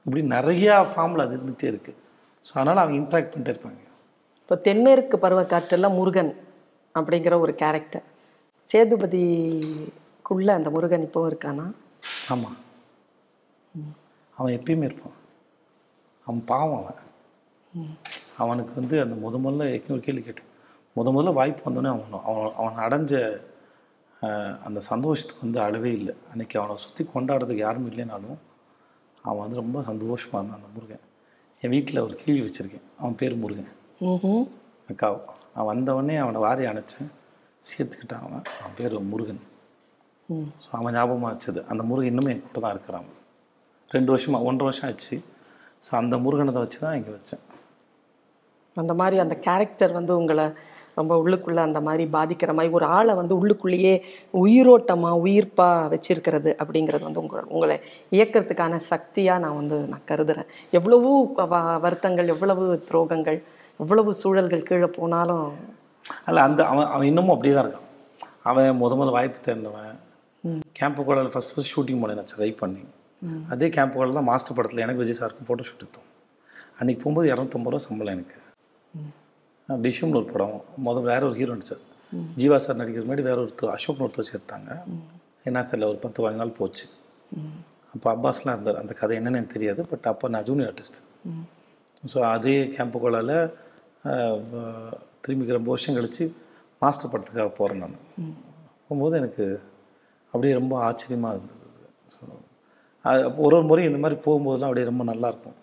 [0.06, 1.98] இப்படி நிறையா ஃபார்மில் அது இருந்துகிட்டே இருக்குது
[2.46, 3.82] ஸோ அதனால் அவங்க இன்ட்ராக்ட் பண்ணிட்டே இருப்பாங்க
[4.42, 6.32] இப்போ தென்மேற்கு பருவக்காற்றில் முருகன்.
[6.98, 8.06] அப்படிங்கிற ஒரு கேரக்டர்
[8.68, 11.66] சேதுபதிக்குள்ள அந்த முருகன் இப்போ இருக்கானா?
[12.32, 12.56] ஆமாம்
[14.36, 15.16] அவன் எப்பயுமே இருப்பான்.
[16.26, 17.02] அவன் பாவம் அவன்.
[18.42, 20.50] அவனுக்கு வந்து அந்த முத முதல்ல ஒரு கேள்வி கேட்டேன்.
[20.96, 23.14] முத முதல்ல வாய்ப்பு வந்தோடனே அவன் அவன் அவன் அடைஞ்ச
[24.66, 26.14] அந்த சந்தோஷத்துக்கு வந்து அளவே இல்லை.
[26.30, 28.38] அன்னைக்கு அவனை சுற்றி கொண்டாடுறதுக்கு யாரும் இல்லைனாலும்
[29.24, 31.04] அவன் வந்து ரொம்ப சந்தோஷமாக இருந்தான் அந்த முருகன்.
[31.62, 32.86] என் வீட்டில் ஒரு கேள்வி வச்சுருக்கேன்.
[33.00, 33.72] அவன் பேர் முருகன்.
[34.10, 34.46] ம்ஹும்.
[35.56, 37.10] அவன் வந்தவொடனே அவனை வாரி அணைச்சேன்
[37.62, 38.44] சேர்த்துக்கிட்டான் அவன்.
[38.60, 39.42] அவன் பேர் முருகன்.
[40.28, 40.48] ம்.
[40.64, 41.60] ஸோ அவன் ஞாபகமாக வச்சது.
[41.68, 43.08] அந்த முருகன் இன்னுமே என் கூட தான் இருக்கிறான்.
[43.90, 45.16] ரெண்டு வருஷமா ஒன்றரை வருஷம் ஆச்சு.
[45.82, 47.42] ஸோ அந்த முருகனை வச்சு தான் இங்கே வச்சேன்.
[48.76, 50.46] அந்த மாதிரி அந்த கேரக்டர் வந்து உங்களை
[50.94, 53.94] ரொம்ப உள்ளுக்குள்ளே அந்த மாதிரி பாதிக்கிற மாதிரி ஒரு ஆளை வந்து உள்ளுக்குள்ளேயே
[54.34, 57.76] உயிரோட்டமாக உயிர்ப்பாக வச்சிருக்கிறது அப்படிங்கிறது வந்து உங்களை உங்களை
[58.12, 60.48] இயக்கிறதுக்கான சக்தியாக நான் வந்து நான் கருதுறேன்.
[60.70, 61.12] எவ்வளவோ
[61.80, 63.38] வருத்தங்கள் எவ்வளவு துரோகங்கள்
[63.82, 65.48] எவ்வளவு சூழல்கள் கீழே போனாலும்
[66.28, 67.88] அல்ல அந்த அவன் அவன் இன்னமும் அப்படியே தான் இருக்கான்.
[68.50, 69.96] அவன் முத முதல்ல வாய்ப்பு தேர்ந்தவன்
[70.78, 72.82] கேம்ப் கோலாவில் ஃபஸ்ட் ஃபஸ்ட் ஷூட்டிங் போனேன் நான் ட்ரை பண்ணி.
[73.52, 76.08] அதே கேம்ப் கோலாவில் தான் மாஸ்டர் படத்தில் எனக்கு விஜய் சாருக்கும் ஃபோட்டோ ஷூட் எடுத்தோம்.
[76.78, 78.38] அன்றைக்கி போகும்போது இரநூத்தம்பது ரூபா சம்பளம் எனக்கு.
[79.68, 80.56] டிஷ்யூம்னு ஒரு படம்
[80.86, 81.82] முதல்ல வேற ஒரு ஹீரோ நடிச்சார்.
[82.40, 84.70] ஜீவா சார் நடிக்கிற மாதிரி வேற ஒருத்தர் அசோக்னு ஒருத்தர் வச்சு எடுத்தாங்க.
[85.48, 86.86] என்ன தெரியல ஒரு பத்து நாள் போச்சு.
[87.94, 88.80] அப்போ அப்பாஸ்லாம் இருந்தார்.
[88.82, 90.98] அந்த கதை என்னன்னு எனக்கு தெரியாது பட் அப்போ நான் ஜூனியர் ஆர்டிஸ்ட்
[92.02, 93.36] ஸோ அதே கேம்ப் கோலாவில்
[95.22, 96.24] திரும்பி ரொம்ப வருஷம் கழித்து
[96.82, 97.96] மாஸ்டர் படத்துக்காக போகிறேன் நான்.
[98.86, 99.44] போகும்போது எனக்கு
[100.32, 101.66] அப்படியே ரொம்ப ஆச்சரியமாக இருந்தது.
[102.14, 102.22] ஸோ
[103.04, 105.56] அது அப்போ ஒரு ஒரு முறை இந்த மாதிரி போகும்போதெல்லாம் அப்படியே ரொம்ப நல்லாயிருக்கும்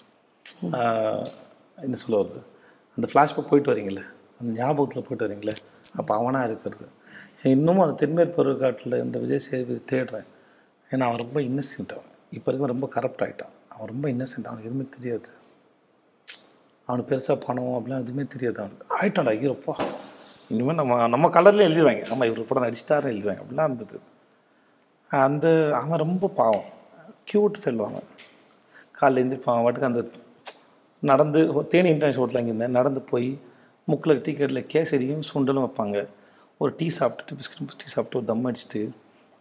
[1.85, 2.41] என்ன சொல்ல வருது
[2.97, 4.03] அந்த ஃப்ளாஷ்பேக் போயிட்டு வரீங்களே
[4.39, 5.55] அந்த ஞாபகத்தில் போயிட்டு வரீங்களே
[5.99, 6.85] அப்போ அவனாக இருக்கிறது.
[7.53, 10.27] இன்னமும் அந்த தென்மேற்கு பருவக்காட்டில் இந்த விஜய் சேது தேடுறேன்.
[10.91, 12.11] ஏன்னா அவன் ரொம்ப இன்னசென்ட் அவன்.
[12.37, 15.31] இப்போ இருக்க ரொம்ப கரப்ட் ஆகிட்டான் அவன் ரொம்ப இன்னசென்ட் அவனுக்கு எதுவுமே தெரியாது.
[16.87, 18.85] அவனுக்கு பெருசாக பணம் அப்படிலாம் எதுவுமே தெரியாது அவனுக்கு.
[18.99, 19.73] ஆயிட்டான்டா ஐயோப்பா
[20.53, 23.97] இனிமேல் நம்ம நம்ம கலரில் எழுதிடுவாங்க நம்ம இவர் படம் நடிச்சிட்டாரு எழுதிடுவாங்க அப்படிலாம் இருந்தது.
[25.09, 25.47] அந்த
[25.79, 26.67] அவன் ரொம்ப பாவம்.
[27.29, 27.99] க்யூட் செல்வாங்க
[28.99, 30.01] காலையில் காலைல எழுந்திருப்பான் வாட்டுக்கு அந்த
[30.99, 31.39] நடந்து
[31.71, 33.29] தேனி இன்டர்நேஷனல் ஹோட்டலில் அங்கே இருந்தேன் நடந்து போய்
[33.85, 34.33] முக்கில் டீ
[34.73, 35.97] கேசரியும் சுண்டலும் வைப்பாங்க.
[36.57, 38.81] ஒரு டீ சாப்பிட்டுட்டு பிஸ்கட் டீ சாப்பிட்டு ஒரு தம் அடிச்சுட்டு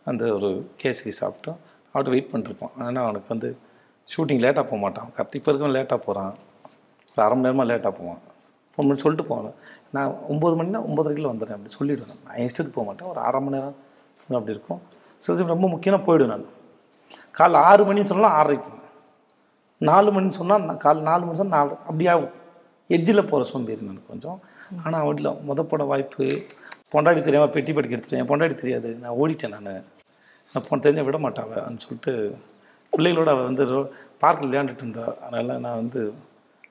[0.05, 0.51] அந்த ஒரு
[0.83, 1.59] கேசரி சாப்பிட்டோம்.
[1.93, 3.51] அவர்கிட்ட வெயிட் பண்ணிருப்பான் ஆனால் அவனுக்கு வந்து
[4.09, 5.11] ஷூட்டிங் லேட்டாக போக மாட்டான்.
[5.17, 6.33] கரெக்ட் இப்போ இருக்கவன் லேட்டாக போகிறான்
[7.15, 8.21] ஒரு அரை மணி நேரமாக லேட்டாக போவான்.
[8.73, 9.57] ஃபோன் பண்ணி சொல்லிட்டு போவேன்.
[9.97, 13.09] நான் ஒம்பது மணினா ஒம்பதரைக்கில் வந்துடுறேன் அப்படி சொல்லிவிடுவேன் நான் என் இஷ்டத்துக்கு போக மாட்டேன்.
[13.13, 13.77] ஒரு அரை மணி நேரம்
[14.39, 14.81] அப்படி இருக்கும்.
[15.23, 16.47] சில சமயம் ரொம்ப முக்கியமாக போயிடுவேன் நான்.
[17.39, 18.89] காலைல ஆறு மணின்னு சொன்னால் ஆறரைக்கு போவேன்.
[19.81, 22.35] நாலு மணின்னு சொன்னால் நான் காலை நாலு மணி சொன்னால் நாலு அப்படி ஆகும்.
[22.97, 24.39] எட்ஜில் போகிற சோம்பேறி நான் கொஞ்சம்.
[24.85, 26.27] ஆனால் வீட்டில் முத போட வாய்ப்பு
[26.93, 28.29] பொண்டாடி தெரியாமல் பெட்டி படிக்க எடுத்துட்டேன்.
[28.31, 28.89] பொண்டாடி தெரியாது.
[29.03, 29.85] நான் ஓடிட்டேன் நான்.
[30.55, 32.13] நான் போன தெரிஞ்ச விட மாட்டான் சொல்லிட்டு
[32.93, 33.65] பிள்ளைகளோட அவள் வந்து
[34.23, 36.01] பார்க்கில் விளையாண்டுட்டு இருந்தாள் அதனால் நான் வந்து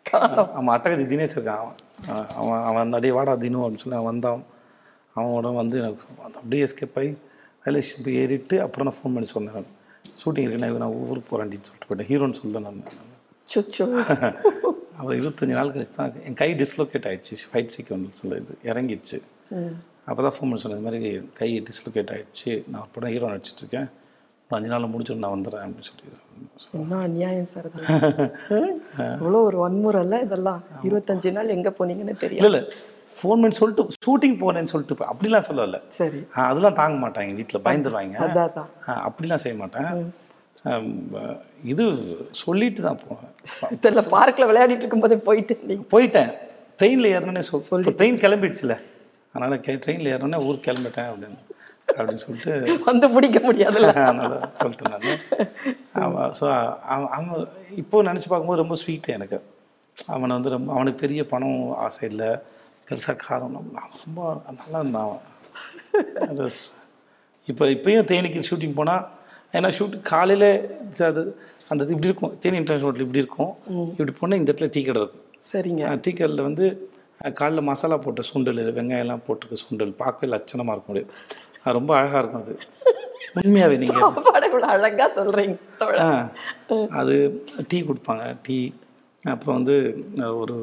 [0.09, 1.77] அவன் அட்டகதி தினேஷ் இருக்கான் அவன்.
[2.35, 4.43] அவன் அவன் அப்படியே வாடா தினு அப்படின்னு சொல்லி அவன் வந்தான்.
[5.15, 7.17] அவனோட வந்து எனக்கு வந்து அப்படியே எஸ்கேப் ஆகி
[7.65, 9.65] ரயில்வே ஸ்டேஷன் போய் ஏறிட்டு அப்புறம் நான் ஃபோன் பண்ணி சொன்னேன்
[10.21, 12.09] ஷூட்டிங் இருக்கு நான் நான் ஊருக்கு போகிறேன்டின்னு சொல்லிட்டு போயிட்டேன்.
[12.11, 12.83] ஹீரோன்னு சொல்ல நான்.
[14.97, 17.35] அப்புறம் இருபத்தஞ்சி நாள் கழிச்சு தான் என் கை டிஸ்லோகேட் ஆயிடுச்சு.
[17.51, 18.57] ஃபைட் சீக்வன்ஸில் இது.
[18.63, 19.17] இறங்கிடுச்சு.
[20.05, 22.63] அப்போ தான் ஃபோன் பண்ணி சொன்னேன் இது மாதிரி கை டிஸ்லோகேட் ஆயிடுச்சு.
[22.67, 23.89] நான் ஒரு படம் ஹீரோ நடிச்சிட்டு இருக்கேன்.
[24.51, 26.07] ஒரு அஞ்சு நாளில் முடிச்சுட்டு நான் வந்துடுறேன் அப்படின்னு சொல்லி
[26.79, 27.67] என்ன அநியாயம் சார்
[29.19, 30.61] இவ்வளோ ஒரு வன்முறைல இதெல்லாம்?
[30.87, 32.63] இருபத்தஞ்சு நாள் எங்க போனீங்கன்னு தெரியல இல்லை இல்லை.
[33.13, 35.79] ஃபோன் பண்ணி சொல்லிட்டு ஷூட்டிங் போகிறேன்னு சொல்லிட்டு அப்படிலாம் சொல்லலை.
[35.99, 36.19] சரி.
[36.49, 38.17] அதெல்லாம் தாங்க மாட்டாங்க வீட்டில் பயந்துருவாங்க.
[38.25, 38.69] அதான்
[39.07, 39.89] அப்படிலாம் செய்ய மாட்டேன்.
[41.73, 41.85] இது
[42.43, 43.31] சொல்லிட்டு தான் போவேன்.
[43.75, 46.31] இதில் பார்க்கில் விளையாடிட்டு இருக்கும்போதே போயிட்டு போயிட்டேன்.
[46.79, 48.75] ட்ரெயினில் ஏறினே சொல் சொல்லி ட்ரெயின் கிளம்பிடுச்சுல.
[49.33, 51.39] அதனால் ட்ரெயினில் ஏறினோடனே ஊருக்கு கிளம்பிட்டேன் அப்படின்னு.
[51.97, 52.53] அப்படின்னு சொல்லிட்டு
[52.89, 53.91] வந்து பிடிக்க முடியாதுல்ல?
[54.07, 55.07] அதனால் சொல்லிட்டேன் நான்.
[56.03, 56.45] அவன் ஸோ
[56.93, 57.47] அவன் அவன்
[57.81, 59.39] இப்போ நினச்சி பார்க்கும்போது ரொம்ப ஸ்வீட்டு எனக்கு.
[60.15, 62.29] அவனை வந்து ரொம்ப அவனுக்கு பெரிய பணம் ஆசை இல்லை.
[62.89, 64.21] பெருசாக காரம் அவன் ரொம்ப
[64.59, 65.23] நல்லா இருந்தான் அவன்.
[67.51, 69.03] இப்போ இப்பயும் தேனிக்கு ஷூட்டிங் போனால்
[69.57, 70.49] ஏன்னா ஷூட்டிங் காலையில்
[71.09, 71.21] அது
[71.71, 72.33] அந்த இது இப்படி இருக்கும்.
[72.43, 73.51] தேனி இன்டர்நேஷனல் ஹோட்டல் இப்படி இருக்கும்.
[73.97, 75.25] இப்படி போனால் இந்த இடத்துல டீ கடை இருக்கும்.
[75.49, 75.83] சரிங்க.
[76.05, 76.65] டீ கடையில் வந்து
[77.39, 80.95] காலைல மசாலா போட்ட சுண்டல் வெங்காயம்லாம் போட்டிருக்க சுண்டல் பார்க்கவே லட்சணமாக இருக்கும்.
[80.95, 81.03] அது
[81.77, 82.53] ரொம்ப அழகாக இருக்கும் அது.
[83.41, 86.05] உண்மையாகவே நீங்கள் சாப்பாடு இவ்வளோ அழகா சொல்றீங்க தோழா.
[86.05, 87.15] ஆ அது
[87.71, 88.57] டீ கொடுப்பாங்க டீ.
[89.33, 89.75] அப்புறம் வந்து
[90.41, 90.55] ஒரு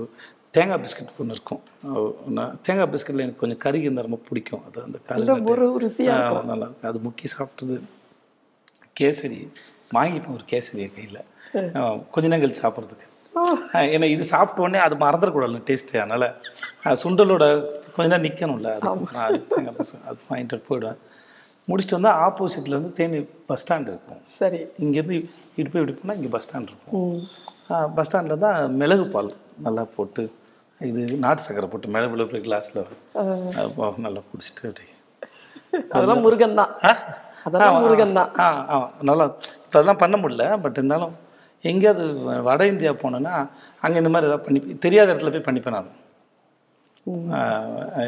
[0.57, 1.63] தேங்காய் பிஸ்கட் ஒன்று இருக்கும்.
[2.67, 4.63] தேங்காய் பிஸ்கட்டில் எனக்கு கொஞ்சம் கறி இருந்தால் ரொம்ப பிடிக்கும்.
[4.69, 6.77] அது அந்த நல்ல இருக்கும்.
[6.91, 7.77] அது முக்கி சாப்பிட்டது.
[9.01, 9.41] கேசரி
[9.97, 11.21] வாங்கிப்பேன் ஒரு கேசரியை கையில்.
[12.15, 13.08] கொஞ்ச நேரம் கழிச்சு சாப்பிட்றதுக்கு.
[13.95, 17.45] ஏன்னா இது சாப்பிட்ட உடனே அது மறந்துடக்கூடாது டேஸ்ட்டு அதனால் சுண்டலோட
[17.97, 19.39] கொஞ்ச நேரம் நிற்கணும்ல அது
[20.09, 20.99] அது வாங்கிட்டு போயிடுவேன்.
[21.69, 24.21] முடிச்சுட்டு வந்தால் ஆப்போசிட்டில் வந்து தேனி பஸ் ஸ்டாண்ட் இருக்கும்.
[24.39, 24.61] சரி.
[24.83, 25.17] இங்கேருந்து
[25.59, 27.17] இப்படி போய் இப்படி போனால் இங்கே பஸ் ஸ்டாண்ட் இருக்கும்.
[27.97, 29.31] பஸ் ஸ்டாண்டில் தான் மிளகு பால்
[29.67, 30.23] நல்லா போட்டு
[30.79, 32.81] இது நாட்டு சக்கரை போட்டு மிளகு மிளகு கிளாஸில்
[34.07, 34.87] நல்லா குடிச்சிட்டு அப்படி.
[35.97, 36.73] அதெல்லாம் முருகன் தான்?
[37.47, 38.77] அதெல்லாம் முருகன் தான் ஆ ஆ
[39.09, 39.25] நல்லா
[39.65, 41.15] இப்போ அதெல்லாம் பண்ண முடியல பட் இருந்தாலும்
[41.65, 42.05] எங்கேயாவது
[42.49, 43.35] வட இந்தியா போனேன்னா
[43.85, 45.91] அங்கே இந்த மாதிரி ஏதாவது பண்ணி தெரியாத இடத்துல போய் பண்ணிப்பேன் நான்.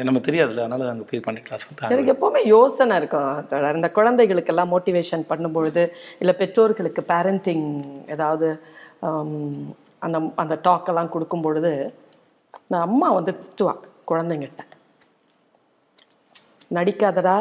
[0.07, 3.31] நம்ம தெரியாதுல்ல அதனால அங்கே போய் பண்ணிக்கலாம் சொல்லிட்டு எனக்கு எப்போவுமே யோசனை இருக்கும்.
[3.51, 5.83] தோழர் இந்த குழந்தைகளுக்கெல்லாம் மோட்டிவேஷன் பண்ணும்பொழுது
[6.21, 7.65] இல்லை பெற்றோர்களுக்கு பேரண்டிங்
[8.15, 8.49] ஏதாவது
[10.05, 11.71] அந்த அந்த டாக்கெல்லாம் கொடுக்கும் பொழுது
[12.71, 13.73] நான் அம்மா வந்து திட்டுவா
[14.11, 14.63] குழந்தைங்கிட்ட
[16.77, 17.37] நடிக்காதடா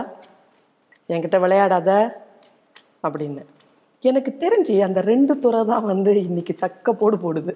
[1.14, 1.90] என்கிட்ட விளையாடாத
[3.06, 3.42] அப்படின்னு.
[4.04, 7.52] எனக்கு தெரிஞ்சு அந்த ரெண்டு துறை தான் வந்து இன்னைக்கு சக்க போடு போடுது.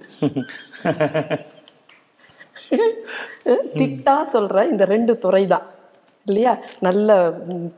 [3.79, 5.67] திட்டா சொல்ற இந்த ரெண்டு துறை தான்.
[6.27, 6.53] இல்லையா?
[6.81, 7.09] நல்ல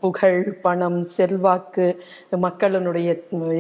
[0.00, 1.87] புகழ் பணம் செல்வாக்கு
[2.44, 3.09] மக்களினுடைய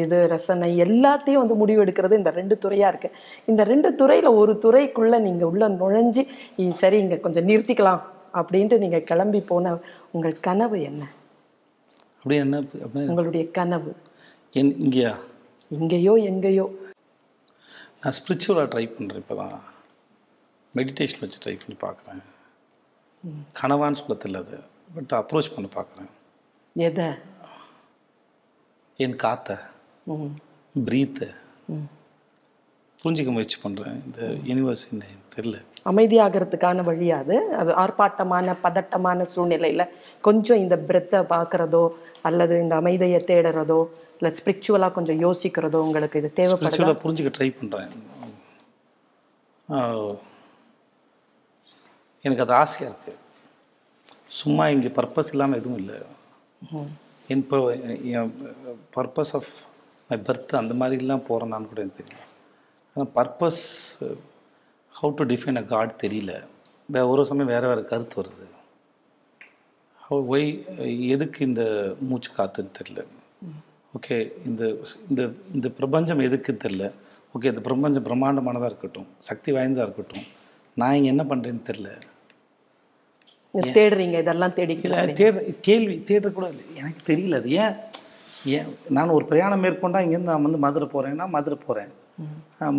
[0.02, 3.10] இது ரசனை எல்லாத்தையும் வந்து முடிவெடுக்கிறது இந்த ரெண்டு துறையா இருக்கு.
[3.48, 6.22] இந்த ரெண்டு துறையில ஒரு துறைக்குள்ள நீங்க உள்ள நுழைஞ்சு
[6.58, 8.02] "இ, சரி இங்க கொஞ்சம் நிறுத்திக்கலாம்
[8.34, 9.74] அப்படின்ட்டு நீங்க கிளம்பி போன
[10.12, 11.02] உங்கள் கனவு என்ன?
[12.16, 12.56] அப்படியே என்ன
[13.08, 13.90] உங்களுடைய கனவு.
[14.56, 15.12] என் இங்கேயா?
[15.70, 16.66] இங்கேயோ எங்கேயோ.
[18.00, 19.56] நான் ஸ்பிரிச்சுவலாக ட்ரை பண்ணுறேன் இப்போ தான்
[20.74, 22.22] மெடிடேஷன் வச்சு ட்ரை பண்ணி பார்க்குறேன்
[23.60, 24.58] கனவான்னு சொல்ல அது.
[24.94, 26.10] பட் அப்ரோச் பண்ண பார்க்குறேன்
[26.76, 27.08] எதை?
[28.98, 29.56] என் காற்றை
[30.74, 31.28] ப்ரீத்தை
[31.68, 31.88] ம்.
[33.06, 34.86] புரிஞ்சிக்க முயற்சி பண்ணுறேன் இந்த யூனிவர்ஸ்
[35.34, 35.56] தெரில
[35.90, 37.36] அமைதியாகிறதுக்கான வழி அது.
[37.60, 39.82] அது ஆர்ப்பாட்டமான பதட்டமான சூழ்நிலையில
[40.28, 41.82] கொஞ்சம் இந்த பிரெத்தை பார்க்கறதோ
[42.28, 43.80] அல்லது இந்த அமைதியை தேடுறதோ
[44.18, 46.94] இல்லை ஸ்பிரிச்சுவலாக கொஞ்சம் யோசிக்கிறதோ உங்களுக்கு இது தேவைப்படுதா?
[47.04, 47.92] புரிஞ்சுக்க ட்ரை பண்ணுறேன்
[52.24, 53.22] எனக்கு அது ஆசையாக இருக்குது
[54.40, 55.98] சும்மா இங்கே பர்பஸ் இல்லாமல் எதுவும் இல்லை.
[57.32, 57.44] என்
[58.96, 59.52] பர்பஸ் ஆஃப்
[60.10, 62.24] மை பர்த் அந்த மாதிரிலாம் போகிறேன்னான்னு கூட எனக்கு தெரியல
[62.96, 63.62] ஆனால் purpose
[64.94, 66.32] how to define a God தெரியல.
[66.88, 68.46] வே ஒரு சமயம் வேறு வேறு கருத்து வருது.
[70.00, 70.48] ஹவு ஒய்
[71.14, 71.62] எதுக்கு இந்த
[72.08, 73.00] மூச்சு காத்துன்னு தெரில
[73.94, 74.16] ஓகே
[74.48, 74.62] இந்த
[75.10, 75.22] இந்த
[75.56, 76.84] இந்த பிரபஞ்சம் எதுக்குன்னு தெரில
[77.34, 80.26] ஓகே இந்த பிரபஞ்சம் பிரம்மாண்டமானதாக இருக்கட்டும் சக்தி வாய்ந்ததாக இருக்கட்டும்
[80.76, 81.90] நான் இங்கே என்ன பண்ணுறேன்னு தெரில
[83.76, 85.36] தேடுறீங்க இதெல்லாம் தேடிக்கலாம் இல்லை தேட
[85.68, 86.64] கேள்வி தேடுற கூட இல்லை.
[86.80, 87.76] எனக்கு தெரியல அது ஏன்
[88.56, 91.92] ஏன் நான் ஒரு பிரயாணம் மேற்கொண்டா இங்கேருந்து நான் வந்து மதுரை போகிறேன்னா மதுரை போகிறேன்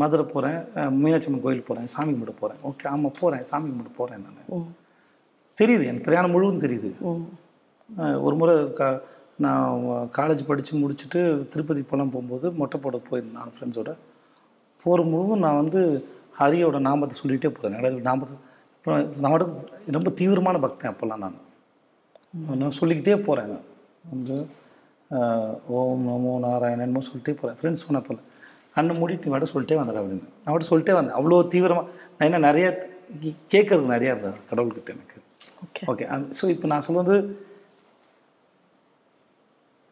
[0.01, 0.59] மதுரை போகிறேன்
[1.01, 4.65] மீனாட்சி அம்மன் கோயில் போகிறேன் சாமி கும்பிட போகிறேன் ஓகே ஆமாம் போகிறேன் சாமி கும்பிட போகிறேன் நான்.
[5.57, 6.89] தெரியுது எனக்கு பிரயாணம் முழுவதும் தெரியுது.
[8.25, 8.83] ஒரு முறை க
[9.45, 9.83] நான்
[10.17, 11.19] காலேஜ் படித்து முடிச்சுட்டு
[11.53, 13.91] திருப்பதி போலாம் போகும்போது மொட்டை போட போயிருந்தேன் நான் ஃப்ரெண்ட்ஸோட
[14.85, 15.81] போகிற முழுவதும் நான் வந்து
[16.39, 18.35] ஹரியோட நாமத்தை சொல்லிகிட்டே போகிறேன் அதாவது நாமத்தை
[18.77, 19.53] அப்புறம்
[19.97, 21.37] ரொம்ப தீவிரமான பக்தன் அப்போல்லாம் நான்.
[22.61, 23.53] நான் சொல்லிக்கிட்டே போகிறேன்
[24.11, 24.35] வந்து
[25.77, 28.15] ஓம் நமோ நாராயணன்மோ சொல்லிட்டே போகிறேன் ஃப்ரெண்ட்ஸ் சொன்னப்போ
[28.77, 30.27] கண்ணை மூடிட்டு நீ வாட்ட சொல்லிட்டே வந்துடுற அப்படின்னு.
[30.41, 31.17] நான் வாட்ட சொல்லிட்டே வந்தேன்.
[31.19, 31.85] அவ்வளோ தீவிரமாக
[32.15, 32.67] நான் என்ன நிறைய
[33.53, 35.17] கேட்கறதுக்கு நிறையா இருந்தது கடவுள்கிட்ட எனக்கு.
[35.65, 36.05] ஓகே ஓகே
[36.39, 37.15] ஸோ இப்போ நான் சொல்வது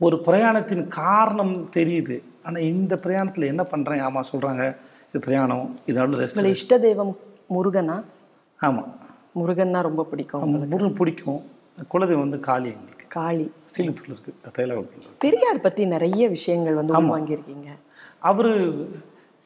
[0.06, 2.16] ஒரு பிரயாணத்தின் காரணம் தெரியுது.
[2.48, 4.64] ஆனால் இந்த பிரயாணத்தில் என்ன பண்ணுறேன் ஆமாம் சொல்கிறாங்க
[5.10, 5.68] இது பிரயாணம்.
[5.90, 7.14] இதனால ரெஸ்ட் இஷ்ட தெய்வம்
[7.56, 7.96] முருகனா?
[8.60, 8.92] ஆமாம்
[9.40, 11.40] முருகன்னா ரொம்ப பிடிக்கும் முருகன் பிடிக்கும்.
[11.94, 13.08] குலதெய்வம் வந்து காளி எங்களுக்கு.
[13.18, 13.48] காளி.
[13.72, 17.70] ஸ்ரீலத்தூர் இருக்குது தைலாபுரத்தில் பெரியார் பத்தி நிறைய விஷயங்கள் வந்து உள்வாங்கியிருக்கீங்க.
[18.22, 18.52] அவர்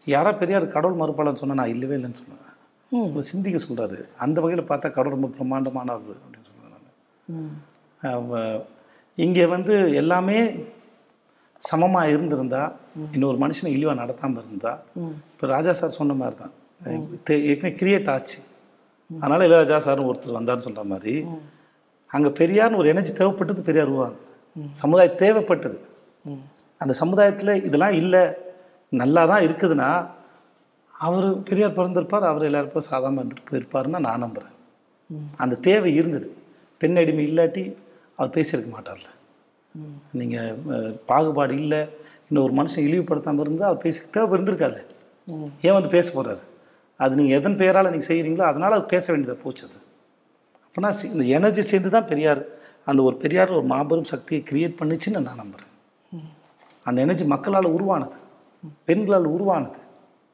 [0.08, 2.46] யாரா பெரியார் கடவுள் மறுப்பாளன்னு சொன்னா நான் இல்லவே இல்லைன்னு சொன்னேன்.
[3.12, 6.68] அவர் சிந்திக்க சொல்கிறாரு அந்த வகையில் பார்த்தா கடவுள் ரொம்ப பிரம்மாண்டமானவர் அப்படின்னு சொன்னேன்
[9.18, 10.38] இங்கே வந்து எல்லாமே
[11.62, 12.62] சமமாக இருந்திருந்தா
[13.16, 14.72] இன்னொரு மனுஷனை இழிவாக நடத்தாமல் இருந்தா
[15.34, 16.54] இப்போ ராஜா சார் சொன்ன மாதிரி தான்
[17.52, 18.38] ஏற்கனவே கிரியேட் ஆச்சு.
[19.10, 21.14] அதனால் இளையராஜா சார்னு ஒருத்தர் வந்தார்னு சொல்கிற மாதிரி
[22.10, 24.18] அங்கே பெரியார்னு ஒரு எனர்ஜி தேவைப்பட்டது பெரியார் உருவாங்க
[24.82, 25.78] சமுதாயம் தேவைப்பட்டது.
[26.82, 28.24] அந்த சமுதாயத்தில் இதெல்லாம் இல்லை.
[28.92, 29.90] நல்லா தான் இருக்குதுன்னா
[30.96, 34.56] அவர் பெரியார் பிறந்திருப்பார் அவர் எல்லாருக்கும் சாதாரண இருந்துட்டு போயிருப்பாருன்னு நான் நம்புகிறேன்.
[35.38, 36.28] அந்த தேவை இருந்தது.
[36.82, 37.64] பெண் அடிமை இல்லாட்டி
[38.16, 39.08] அவர் பேசியிருக்க மாட்டார்ல.
[40.12, 40.58] நீங்கள்
[41.06, 41.82] பாகுபாடு இல்லை
[42.30, 44.80] இன்னும் ஒரு மனுஷன் இழிவுபடுத்தாமல் இருந்தால் அவர் பேசி தேவை இருந்திருக்காது
[45.62, 46.44] ஏன் வந்து பேச போகிறாரு
[47.00, 49.78] அது நீங்கள் எதன் பெயரால் நீங்கள் செய்கிறீங்களோ அதனால் அது பேச வேண்டியதாக போச்சு அது.
[50.66, 52.42] அப்போனா சி- இந்த எனர்ஜி சேர்ந்து தான் பெரியார்
[52.86, 55.74] அந்த ஒரு பெரியார் ஒரு மாபெரும் சக்தியை கிரியேட் பண்ணுச்சுன்னு நான் நம்புகிறேன்
[56.86, 58.18] அந்த எனர்ஜி மக்களால் உருவானது.
[58.88, 59.80] பெண்களால் உருவானது.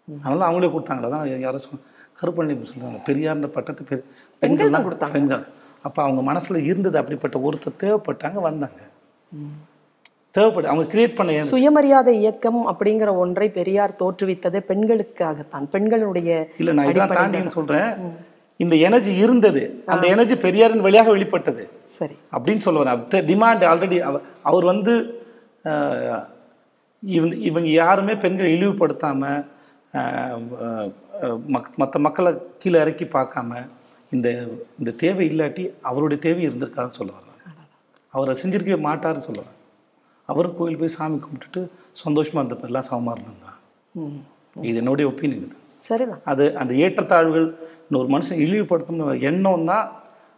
[0.08, 1.84] அதனால் அவங்களே கொடுத்தாங்களா தான் யாரோ சொன்ன
[2.20, 4.04] கருப்பண்ணி சொல்கிறாங்க பெரியார்ன்ற பட்டத்தை பெரு
[4.42, 5.16] பெண்கள் தான் கொடுத்தாங்க.
[5.18, 5.46] பெண்கள்.
[5.82, 8.82] அப்போ அவங்க மனசில் இருந்தது அப்படிப்பட்ட ஒருத்தர் தேவைப்பட்டாங்க வந்தாங்க.
[10.36, 17.18] தேவைப்பட்டு அவங்க கிரியேட் பண்ண சுயமரியாதை இயக்கம் அப்படிங்கிற ஒன்றை பெரியார் தோற்றுவித்ததே பெண்களுக்காகத்தான் பெண்களுடைய இல்லை நான் இதெல்லாம்
[17.20, 17.92] தாண்டின்னு சொல்கிறேன்
[18.60, 21.64] இந்த எனர்ஜி இருந்தது அந்த எனர்ஜி பெரியாரின் வழியாக வெளிப்பட்டது.
[21.98, 22.16] சரி.
[22.36, 23.98] அப்படின்னு சொல்ல வரேன் டிமாண்ட் ஆல்ரெடி
[24.42, 24.94] அவர் வந்து
[27.13, 29.41] இவங்க இவங்க யாருமே பெண்களை இழிவுபடுத்தாமல்
[31.82, 33.60] மற்ற மக்களை கீழே இறக்கி பார்க்காம
[34.12, 34.28] இந்த
[34.80, 37.22] இந்த தேவை இல்லாட்டி அவருடைய தேவை இருந்திருக்காதுன்னு சொல்ல
[38.13, 39.62] அவரை செஞ்சிருக்கவே மாட்டாருன்னு சொல்ல வரேன்
[40.30, 41.62] அவரும் கோயில் போய் சாமி கும்பிட்டுட்டு
[42.04, 43.58] சந்தோஷமாக இருந்தப்ப எல்லாம் சமமாக இருந்தான்
[43.96, 44.22] ம்
[44.70, 45.58] இது என்னுடைய ஒப்பீனியன் இது.
[45.88, 46.22] சரிதான்.
[46.32, 47.48] அது அந்த ஏற்றத்தாழ்வுகள்
[47.88, 49.86] இன்னொரு மனுஷன் இழிவுபடுத்தணும் எண்ணம் தான்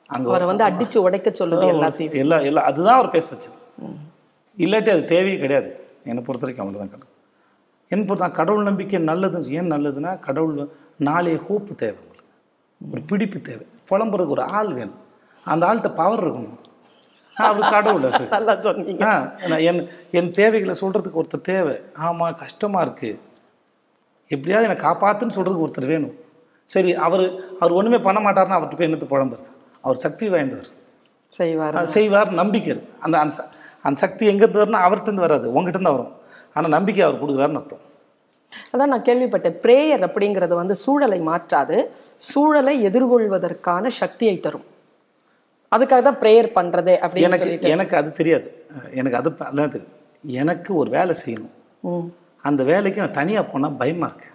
[0.09, 2.15] அங்கே அவரை வந்து அடிச்சு உடைக்க சொல்லுது எல்லாத்தையும்.
[2.23, 3.57] எல்லா எல்லா அதுதான் அவர் பேச வச்சது.
[4.57, 5.69] இல்லாட்டி அது தேவையே கிடையாது.
[6.07, 7.13] என்னை பொறுத்த வரைக்கும் அவ்வளோதான் கடவுள்.
[7.91, 9.39] என்னை பொறுத்த கடவுள் நம்பிக்கை நல்லது.
[9.57, 12.01] ஏன் நல்லதுன்னா கடவுள் நாளைய ஹோப்பு தேவை
[12.81, 13.65] உங்களுக்கு ஒரு பிடிப்பு தேவை.
[13.89, 14.99] புலம்புறதுக்கு ஒரு ஆள் வேணும்.
[15.45, 16.57] அந்த ஆள்கிட்ட பவர் இருக்கணும்.
[17.35, 19.05] அவர் கடவுள் நல்லா சொன்னீங்க.
[19.69, 21.75] என் என் தேவைகளை சொல்கிறதுக்கு ஒருத்தர் தேவை.
[22.05, 23.19] ஆமாம் கஷ்டமாக இருக்குது
[24.31, 26.15] எப்படியாவது என்னை காப்பாத்துன்னு சொல்கிறதுக்கு ஒருத்தர் வேணும்.
[26.67, 27.23] சரி அவர்
[27.59, 29.49] அவர் ஒன்றுமே பண்ண மாட்டாருன்னா அவர்கிட்ட போய் என்னத்து புலம்புறது?
[29.81, 30.71] அவர் சக்தி வாய்ந்தவர்.
[31.33, 31.85] செய்வார்.
[31.85, 32.75] செய்வார் நம்பிக்கை.
[32.99, 33.33] அந்த அந்த
[33.85, 36.13] அந்த சக்தி எங்கேருந்து வரும்னா அவர்கிட்டருந்து வராது உங்ககிட்ட தான் வரும்.
[36.55, 37.83] ஆனால் நம்பிக்கை அவர் கொடுக்குறாருன்னு அர்த்தம்.
[38.73, 39.57] அதான் நான் கேள்விப்பட்டேன்.
[39.63, 41.77] பிரேயர் அப்படிங்கிறது வந்து சூழலை மாற்றாது
[42.31, 44.65] சூழலை எதிர்கொள்வதற்கான சக்தியை தரும்.
[45.75, 48.47] அதுக்காக தான் பிரேயர் பண்றதே அப்படின்னு எனக்கு எனக்கு அது தெரியாது.
[48.99, 49.93] எனக்கு அது அதெல்லாம் தெரியும்.
[50.41, 52.07] எனக்கு ஒரு வேலை செய்யணும்.
[52.47, 54.31] அந்த வேலைக்கு நான் தனியாக போனால் பயமாக இருக்கு.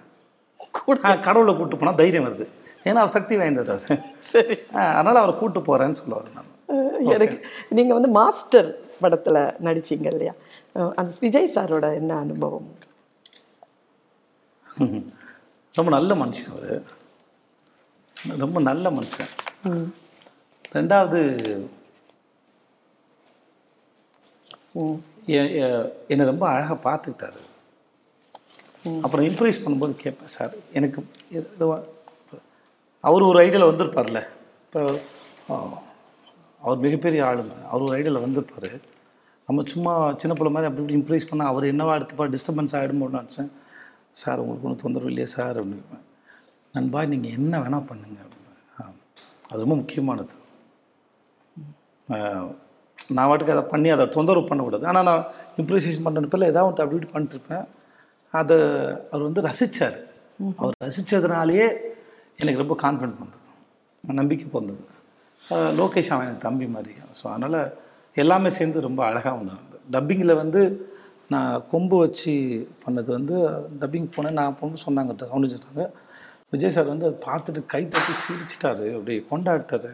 [1.29, 2.47] கடவுளை கூப்பிட்டு போனால் தைரியம் வருது.
[2.89, 4.05] ஏன்னா அவர் சக்தி வாய்ந்தவர் அவர்.
[4.33, 4.55] சரி.
[4.99, 6.31] அதனால் அவரை கூப்பிட்டு போகிறேன்னு சொல்லுவார்.
[6.37, 6.51] நான்
[7.17, 7.39] எனக்கு
[7.79, 8.71] நீங்க வந்து மாஸ்டர்.
[9.03, 10.35] படத்துல நடிச்சீங்க இல்லையா?
[11.01, 12.69] அந்த விஜய் சாரோட என்ன அனுபவம்?
[15.79, 16.75] ரொம்ப நல்ல மனுஷன் அவர்.
[18.45, 19.33] ரொம்ப நல்ல மனுஷன்.
[20.77, 21.21] ரெண்டாவது
[26.13, 27.41] என்னை ரொம்ப அழகாக பார்த்துக்கிட்டாரு.
[29.05, 31.01] அப்புறம் இம்ப்ரூவைஸ் பண்ணும்போது கேட்பேன் சார் எனக்கு
[33.05, 34.21] அவர் ஒரு ஐடியாவில் வந்திருப்பார்ல.
[34.65, 34.81] இப்போ
[36.63, 37.55] அவர் மிகப்பெரிய ஆளுங்க.
[37.71, 38.73] அவர் ஒரு ஐடியாவில் வந்திருப்பார்.
[39.49, 43.51] நம்ம சும்மா சின்ன பிள்ளை மாதிரி அப்படி இப்படி இம்ப்ரூவைஸ் பண்ணால் அவர் என்னவா எடுத்துப்பா டிஸ்டர்பன்ஸ் ஆகிடுமோன்னு நினச்சேன்.
[44.21, 45.99] சார் உங்களுக்கு ஒன்றும் தொந்தரவு இல்லையா சார் அப்படின்னு
[46.77, 48.41] நண்பா நீங்கள் என்ன வேணால் பண்ணுங்க அப்படின்னு
[49.51, 50.35] அது ரொம்ப முக்கியமானது.
[53.17, 54.85] நான் வாட்டுக்கு அதை பண்ணி அதை தொந்தரவு பண்ணக்கூடாது.
[54.91, 55.27] ஆனால் நான்
[55.61, 57.65] இம்ப்ரூவைசேஷன் பண்ணுறப்பல ஏதாவது அப்படி இப்படி பண்ணிட்டுருப்பேன்.
[58.35, 58.57] அதை
[59.13, 59.99] அவர் வந்து ரசித்தார்
[60.61, 61.67] அவர் ரசித்ததுனாலேயே
[62.43, 63.47] எனக்கு ரொம்ப கான்ஃபிடென்ட் வந்தது.
[64.21, 64.85] நம்பிக்கை பிறந்தது.
[65.81, 66.95] லோகேஷ் அவன் எனக்கு தம்பி மாதிரி.
[67.21, 67.59] ஸோ அதனால்
[68.21, 70.63] எல்லாமே சேர்ந்து ரொம்ப அழகாக வந்தாங்க டப்பிங்கில் வந்து
[71.33, 72.33] நான் கொம்பு வச்சு
[72.85, 73.37] பண்ணது வந்து
[73.81, 74.39] டப்பிங் போனேன்.
[74.39, 75.85] நான் போன சொன்னாங்க சவுண்ட் வச்சுட்டாங்க.
[76.53, 78.87] விஜய் சார் வந்து அதை பார்த்துட்டு கை தட்டி சிரிச்சிட்டாரு.
[78.97, 79.93] அப்படி கொண்டாடிட்டாரு.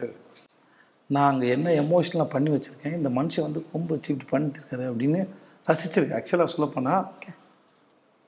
[1.15, 5.21] நான் அங்கே என்ன எமோஷனலாக பண்ணி வச்சுருக்கேன் இந்த மனுஷன் வந்து கொம்பு வச்சு இப்படி பண்ணிட்டுருக்காரு அப்படின்னு
[5.69, 6.17] ரசிச்சிருக்கேன்.
[6.19, 7.05] ஆக்சுவலாக சொல்லப்போனால்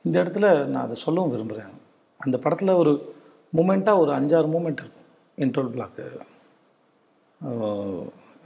[0.05, 1.75] இந்த இடத்துல நான் அதை சொல்லவும் விரும்புகிறேன்
[2.19, 2.93] அந்த படத்தில் ஒரு
[3.57, 5.07] மூமெண்ட்டாக ஒரு அஞ்சாறு மூமெண்ட் இருக்கும்.
[5.43, 6.05] இன்ட்ரோல் பிளாக்கு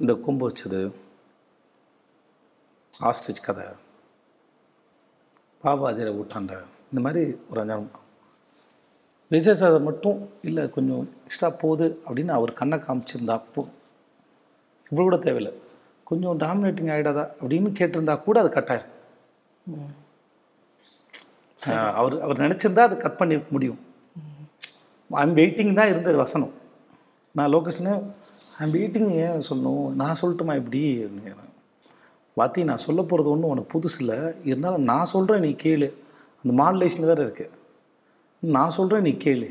[0.02, 0.80] இந்த கொம்பு வச்சது.
[3.00, 3.64] ஆஸ்ட்ரிச் கதை.
[5.64, 6.54] பாபாதிரை ஊட்டாண்ட
[6.90, 8.02] இந்த மாதிரி ஒரு அஞ்சாறு
[9.32, 13.62] விஜய் சார் மட்டும் இல்லை கொஞ்சம் எக்ஸ்ட்ரா போகுது அப்படின்னு அவர் கண்ணை காமிச்சிருந்தா அப்போ
[14.90, 15.54] இவ்வளோ கூட தேவையில்லை.
[16.10, 18.92] கொஞ்சம் டாமினேட்டிங் ஆகிடாதா அப்படின்னு கேட்டிருந்தா கூட அது கட் ஆயிரும்.
[22.00, 23.82] அவர் அவர் நினச்சிருந்தா அது கட் பண்ணியிருக்க முடியும்.
[25.10, 26.54] ஐம் வெயிட்டிங் தான் இருந்தது வசனம்.
[27.36, 27.94] நான் லோகேஷனு
[28.62, 30.84] ஐம் வெயிட்டிங் ஏன் சொல்லணும் நான் சொல்லட்டுமா இப்படி?
[32.40, 34.18] வாத்தி நான் சொல்ல போகிறது ஒன்றும் உனக்கு புதுசு இல்லை.
[34.50, 35.88] இருந்தாலும் நான் சொல்கிறேன் நீ கேளு.
[36.42, 37.54] அந்த மாடுலேஷன் வேறு இருக்குது
[38.56, 39.48] நான் சொல்கிறேன் நீ கேளு.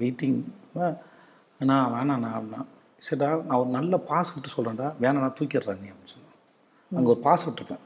[0.00, 0.40] வெயிட்டிங்
[1.60, 2.62] அண்ணா வேணாண்ணா அப்படின்னா.
[3.06, 6.36] சரிடா நான் ஒரு நல்ல பாஸ் விட்டு சொல்கிறேன்டா வேணாண்ணா தூக்கிடுறேன் நீ அப்படின்னு சொன்னேன்
[6.96, 7.84] அங்கே ஒரு பாஸ் விட்டுருப்பேன்.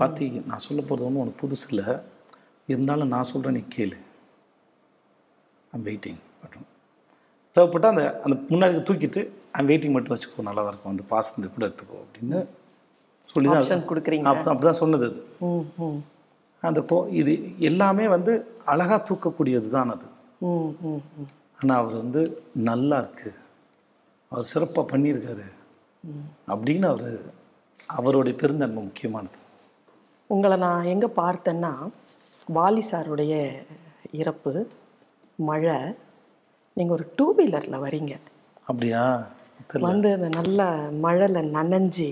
[0.00, 1.88] வாத்தி நான் சொல்ல போகிறது ஒன்றும் உனக்கு புதுசு இல்லை.
[2.72, 3.98] இருந்தாலும் நான் சொல்கிறேன் நீ கேளு.
[5.74, 6.68] ஐம் வெயிட்டிங் அப்படின்னு.
[7.56, 9.20] தேவைப்பட்டால் அந்த அந்த முன்னாடி தூக்கிட்டு
[9.58, 10.46] ஐம் வெயிட்டிங் மட்டும் வச்சுக்கோ.
[10.50, 10.92] நல்லா இருக்கும்.
[10.94, 12.40] அந்த பாஸ் கூட எடுத்துக்கோ அப்படின்னு
[13.28, 14.26] சொல்லி தான் கொடுக்குறீங்க.
[14.26, 15.20] அப்படி தான் சொன்னது அது.
[15.40, 15.98] ம் ம்.
[16.62, 18.32] அந்த கோ இது எல்லாமே வந்து
[18.64, 20.06] அழகாக தூக்கக்கூடியது தான் அது.
[20.42, 21.30] ம் ம் ம்.
[21.58, 22.22] ஆனால் அவர் வந்து
[22.62, 23.30] நல்லா இருக்கு.
[24.32, 25.46] அவர் சிறப்பாக பண்ணியிருக்காரு.
[26.48, 27.16] அப்படின்னு அவர்
[27.88, 29.38] அவருடைய பெருந்தன்மை முக்கியமானது.
[30.30, 31.72] உங்களை நான் எங்கே பார்த்தேன்னா
[32.48, 33.34] வாலி சாருடைய
[34.12, 34.52] இறப்பு
[35.38, 35.76] மழை.
[36.76, 38.14] நீங்கள் ஒரு டூ வீலரில் வரீங்க.
[38.66, 39.02] அப்படியா?
[39.80, 40.60] வந்து அந்த நல்ல
[41.00, 42.08] மழையில் நனைஞ்சி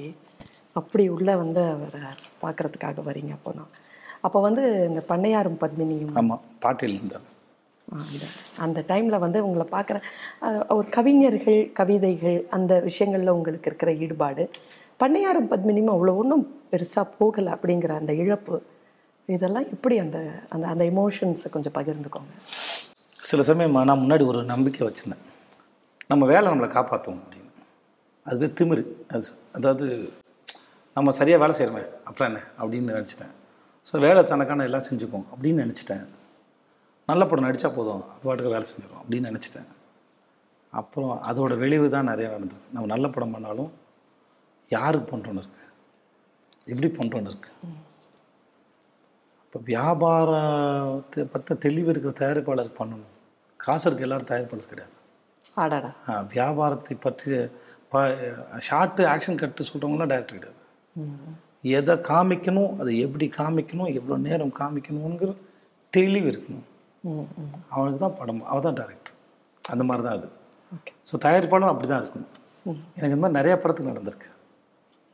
[0.76, 2.10] அப்படி உள்ளே வந்து அவரை
[2.42, 3.72] பார்க்கறதுக்காக வரீங்க அப்போ நான்
[4.26, 7.30] அப்போ வந்து இந்த பண்ணையாரும் பத்மினியும் ஆமாம் பாட்டில் இருந்தார்
[8.64, 9.96] அந்த டைமில் வந்து உங்களை பார்க்குற
[10.76, 14.44] ஒரு கவிஞர்கள் கவிதைகள் அந்த விஷயங்களில் உங்களுக்கு இருக்கிற ஈடுபாடு.
[15.02, 18.56] பண்ணையாரும் பத்மினியும் அவ்வளோ ஒன்றும் பெருசாக போகலை அப்படிங்கிற அந்த இழப்பு.
[19.28, 20.18] இதெல்லாம் எப்படி அந்த
[20.54, 22.32] அந்த அந்த எமோஷன்ஸை கொஞ்சம் பகிர்ந்துக்கோங்க.
[23.22, 25.24] சில சமயம் நான் முன்னாடி ஒரு நம்பிக்கை வச்சுருந்தேன்.
[26.12, 27.52] நம்ம வேலை நம்மளை காப்பாற்றும் அப்படின்னு.
[28.26, 28.84] அதுவே திமிரு.
[29.14, 29.86] அது அதாவது
[30.96, 32.40] நம்ம சரியாக வேலை செய்கிறோமே அப்புறம் என்ன?
[32.60, 33.32] அப்படின்னு நினச்சிட்டேன்.
[33.88, 36.04] ஸோ வேலை தனக்கான எல்லாம் செஞ்சுக்கும் அப்படின்னு நினச்சிட்டேன்.
[37.10, 39.68] நல்ல படம் நடித்தா போதும் அது பாட்டுக்கு வேலை செஞ்சிடும் அப்படின்னு நினச்சிட்டேன்.
[40.72, 42.72] அப்புறம் அதோட விளைவு தான் நிறைய நடந்திருக்கு.
[42.74, 43.72] நம்ம நல்ல படம் பண்ணாலும்
[44.70, 45.60] யாருக்கு பண்ணுறோன்னு இருக்கு?
[46.72, 47.50] எப்படி பண்ணுறோன்னு இருக்கு?
[49.46, 53.12] இப்போ வியாபாரத்தை பற்ற தெளிவு இருக்கிற தயாரிப்பாளர் பண்ணணும்.
[53.64, 54.94] காசு இருக்க எல்லாரும் தயாரிப்பாளர் கிடையாது.
[55.62, 55.92] ஆடாடா
[56.34, 57.36] வியாபாரத்தை பற்றிய
[57.92, 58.00] ப
[58.68, 60.60] ஷார்ட்டு ஆக்ஷன் கட்டு சொல்கிறவங்களாம் டேரக்டர் கிடையாது.
[61.78, 65.30] எதை காமிக்கணும் அதை எப்படி காமிக்கணும் எவ்வளோ நேரம் காமிக்கணுங்கிற
[65.92, 66.66] தெளிவு இருக்கணும்.
[67.74, 69.16] அவனுக்கு தான் படம் அவன் தான் டேரக்டர்
[69.64, 70.28] அந்த மாதிரி தான் அது.
[70.76, 72.30] ஓகே ஸோ தயாரிப்பாளரும் அப்படி தான் இருக்கணும்
[72.96, 74.28] எனக்கு இந்த மாதிரி நிறைய படத்துக்கு நடந்திருக்கு.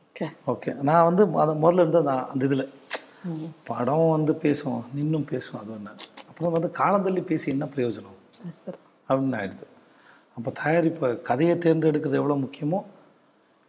[0.09, 2.67] ஓகே ஓகே நான் வந்து அதை முதல்ல இருந்து அந்த அந்த இதில்.
[3.69, 5.91] படம் வந்து பேசும் நின்னும் பேசும் அது ஒன்று
[6.29, 8.17] அப்புறம் வந்து காலந்தள்ளி பேசி என்ன பிரயோஜனம்?
[9.09, 9.65] அப்படின்னு ஆயிடுது.
[10.37, 12.79] அப்போ தயாரிப்பு கதையை தேர்ந்தெடுக்கிறது எவ்வளோ முக்கியமோ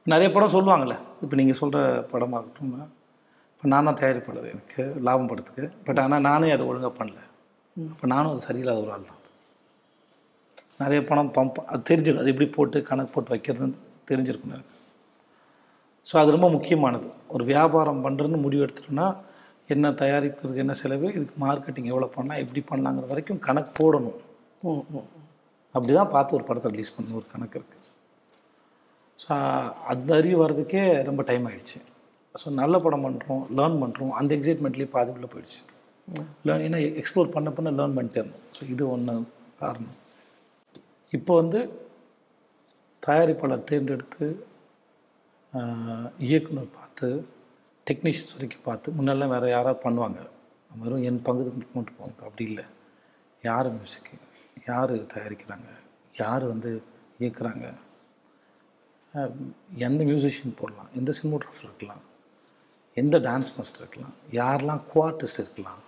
[0.06, 1.80] நிறைய படம் சொல்லுவாங்கள்ல இப்போ நீங்கள் சொல்கிற
[2.12, 2.92] படமாக இருக்கட்டும்
[3.54, 5.64] இப்போ நான் தான் தயாரிப்பாளர் எனக்கு லாபம் படத்துக்கு.
[5.86, 7.18] பட் ஆனால் நானே அதை ஒழுங்காக பண்ணல.
[7.92, 9.20] இப்போ நானும் அது சரியில்லாத ஒரு ஆள் தான்.
[10.80, 12.22] நிறைய பணம் பம்ப் அது தெரிஞ்சிடும்.
[12.22, 13.78] அது எப்படி போட்டு கணக்கு போட்டு வைக்கிறதுன்னு
[14.10, 14.74] தெரிஞ்சிருக்கும் எனக்கு.
[16.06, 17.08] ஸோ அது ரொம்ப முக்கியமானது.
[17.34, 19.06] ஒரு வியாபாரம் பண்ணுறதுன்னு முடிவு எடுத்துட்டோம்னா
[19.74, 24.18] என்ன தயாரிப்புக்கு என்ன செலவு இதுக்கு மார்க்கெட்டிங் எவ்வளோ பண்ணலாம் எப்படி பண்ணலாங்கிற வரைக்கும் கணக்கு போடணும்.
[25.74, 27.81] அப்படி தான் பார்த்து ஒரு படத்தை ரிலீஸ் பண்ண ஒரு கணக்கு இருக்குது
[29.22, 29.32] ஸோ
[29.92, 31.78] அந்த அறிவு வர்றதுக்கே ரொம்ப டைம் ஆகிடுச்சு
[32.34, 35.60] ஸோ நல்ல படம் பண்ணுறோம் லேர்ன் பண்ணுறோம் அந்த எக்ஸைட்மெண்ட்லேயே பாதிக்குள்ளே போயிடுச்சு.
[36.48, 38.46] லேர்ன் ஏன்னா எக்ஸ்ப்ளோர் பண்ண பண்ண லேர்ன் பண்ணிட்டே இருந்தோம்.
[38.56, 39.14] ஸோ இது ஒன்று
[39.62, 39.98] காரணம்.
[41.12, 41.60] இப்போ வந்து
[43.02, 44.26] தயாரிப்பாளர் தேர்ந்தெடுத்து
[46.26, 47.08] இயக்குனர் பார்த்து
[47.86, 50.20] டெக்னீஷியன்ஸ் வரைக்கும் பார்த்து முன்னெல்லாம் வேறு யாராவது பண்ணுவாங்க.
[50.82, 52.64] வெறும் என் பங்குக்கு மட்டும் போவாங்க அப்படி இல்லை.
[53.48, 54.14] யார் மியூசிக்கு
[54.70, 55.70] யார் தயாரிக்கிறாங்க?
[56.22, 56.70] யார் வந்து
[57.22, 57.66] இயக்குறாங்க?
[59.84, 62.02] எந்த மியூசிஷியன் போடலாம் எந்த சினிமோகிராஃபர் இருக்கலாம்
[62.96, 65.80] எந்த டான்ஸ் மாஸ்டர் இருக்கலாம் யாரெல்லாம் குவார்டிஸ்ட் இருக்கலாம்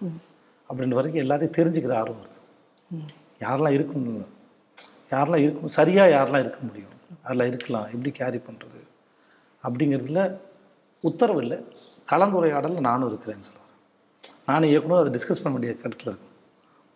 [0.69, 2.41] அப்படின்ற வரைக்கும் எல்லாத்தையும் தெரிஞ்சுக்கிற ஆர்வம் வருது.
[3.45, 4.29] யாரெல்லாம் இருக்கணும்
[5.13, 6.91] யாரெல்லாம் இருக்கணும் சரியாக யாரெல்லாம் இருக்க முடியும்
[7.29, 8.81] அதில் இருக்கலாம் எப்படி கேரி பண்ணுறது
[9.65, 10.23] அப்படிங்கிறதுல
[11.05, 11.59] உத்தரவு இல்லை.
[12.13, 13.63] கலந்துரையாடலில் நானும் இருக்கிறேன்னு சொல்லுவார்
[14.49, 16.31] நானும் இயக்குனர் அதை டிஸ்கஸ் பண்ண வேண்டிய இடத்துல இருக்கும்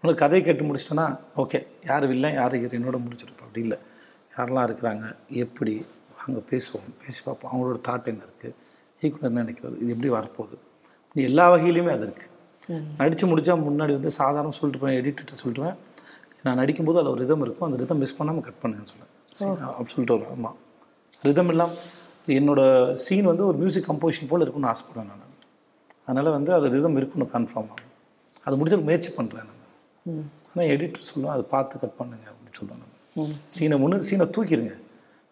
[0.03, 1.07] உனக்கு கதையை கேட்டு முடிச்சிட்டேன்னா
[1.43, 3.79] ஓகே யார் வில்லன் யார் ஹீரோயினோட முடிச்சிருப்போம் அப்படி இல்லை.
[4.37, 5.05] யாரெல்லாம் இருக்கிறாங்க
[5.45, 5.75] எப்படி
[6.29, 7.51] அங்கே பேசுவோம் பேசி பார்ப்போம்.
[7.53, 8.55] அவங்களோட தாட் என்ன இருக்குது
[9.03, 10.57] இயக்குனர் என்ன நினைக்கிறது இது எப்படி வரப்போகுது?
[11.29, 12.37] எல்லா வகையிலையுமே அது இருக்குது
[13.01, 15.77] நடித்து முடிச்சா முன்னாடி வந்து சாதாரண சொல்லிட்டு போய் எடிட்டர் சொல்லிட்டுவேன்
[16.47, 17.67] நான் நடிக்கும்போது அதில் ஒரு ரிதம் இருக்கும்.
[17.69, 19.13] அந்த ரிதம் மிஸ் பண்ணாமல் கட் பண்ணுங்கன்னு சொல்லுவேன்.
[19.77, 20.35] அப்படி சொல்லிட்டு வருவேன்.
[20.37, 20.59] ஆமாம்
[21.29, 21.79] ரிதம் இல்லாமல்
[22.39, 22.61] என்னோட
[23.05, 25.25] சீன் வந்து ஒரு மியூசிக் கம்போசிஷன் போல் இருக்கும்னு ஆசைப்படுவேன் நான்.
[26.07, 27.95] அதனால் வந்து அது ரிதம் இருக்கணும் கன்ஃபார்ம் ஆகும்.
[28.45, 30.27] அது முடிஞ்ச முயற்சி பண்ணுறேன் நான்.
[30.51, 33.35] ஆனால் எடிட்டர் சொல்லுவேன் அதை பார்த்து கட் பண்ணுங்க அப்படின்னு சொல்லுவேன் நான்.
[33.57, 34.75] சீனை முன்னு சீனை தூக்கிடுங்க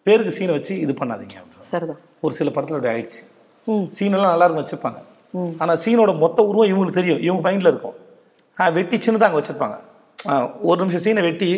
[0.07, 1.37] பேருக்கு சீனை வச்சு இது பண்ணாதீங்க
[1.71, 2.01] சரிதான்.
[2.25, 3.21] ஒரு சில படத்தில் அப்படி ஆயிடுச்சு.
[3.67, 3.85] ம்.
[3.97, 4.99] சீனெல்லாம் நல்லா இருக்கும் வச்சுருப்பாங்க.
[5.61, 7.21] ஆனால் சீனோட மொத்த உருவம் இவங்களுக்கு தெரியும்.
[7.27, 7.95] இவங்க மைண்டில் இருக்கும்.
[8.57, 9.77] ஆ வெட்டி சின்னதாக அங்கே வச்சுருப்பாங்க.
[10.69, 11.49] ஒரு நிமிஷம் சீனை வெட்டி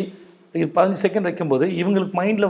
[0.76, 2.48] பதினஞ்சு செகண்ட் வைக்கும்போது இவங்களுக்கு மைண்டில்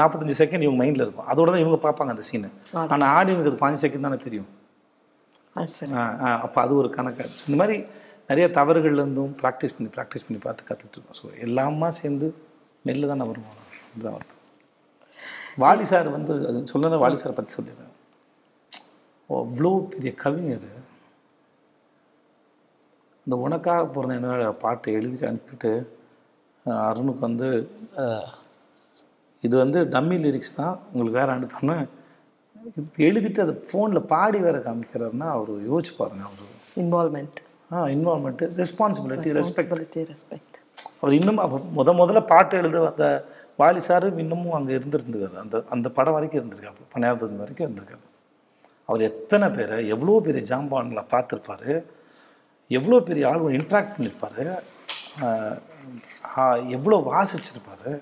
[0.00, 1.28] நாற்பத்தஞ்சு செகண்ட் இவங்க மைண்டில் இருக்கும்.
[1.32, 2.50] அதோட தான் இவங்க பார்ப்பாங்க அந்த சீனை
[2.94, 4.48] ஆனால் ஆடியன்ஸுக்கு அது பதினஞ்சு செகண்ட் தானே தெரியும்.
[6.46, 7.76] அப்போ அது ஒரு கணக்காச்சு இந்த மாதிரி
[8.30, 11.18] நிறைய தவறுகள்லேருந்தும் ப்ராக்டிஸ் பண்ணி ப்ராக்டிஸ் பண்ணி பார்த்து கற்றுட்டு இருக்கோம்.
[11.20, 12.28] ஸோ எல்லாமா சேர்ந்து
[12.88, 13.58] மெல்ல தானே வருவோம்
[13.94, 14.36] இதுதான் வருது
[15.58, 17.88] வாலி சார் வந்து அது சொல்லுற வாலி சாரை பற்றி சொல்லிடுறேன்.
[19.30, 20.68] அவ்வளோ பெரிய கவிஞர்.
[23.26, 25.72] இந்த உனக்காக பிறந்த என்ன பாட்டு எழுதி அனுப்பிட்டு
[26.86, 27.48] அருணுக்கு வந்து
[29.42, 31.76] இது வந்து டம்மி லிரிக்ஸ் தான் உங்களுக்கு வேற அனுத்தானே
[32.80, 36.50] இப்போ எழுதிட்டு அதை ஃபோனில் பாடி வேற காமிக்கிறாருன்னா அவர் யோசிச்சு பாருங்க அவர்.
[36.82, 37.38] இன்வால்மெண்ட்
[37.70, 40.58] ஆ இன்வால்மெண்ட்டு ரெஸ்பான்சிபிலிட்டி ரெஸ்பெக்ட் ரெஸ்பெக்ட்
[41.00, 43.06] அவர் இன்னும் அப்போ முத முதல்ல பாட்டு எழுத வந்த
[43.62, 48.06] வாலி சார் இன்னமும் அங்கே இருந்திருந்துருக்காரு அந்த அந்த படம் வரைக்கும் இருந்திருக்காரு பணியாபுரம் வரைக்கும் இருந்திருக்காரு
[48.88, 51.72] அவர் எத்தனை பேரை எவ்வளோ பெரிய ஜாம்பான்களை பார்த்துருப்பாரு
[52.78, 54.44] எவ்வளோ பெரிய ஆள் இன்ட்ராக்ட் பண்ணியிருப்பாரு
[56.76, 57.92] எவ்வளோ வாசிச்சிருப்பாரு.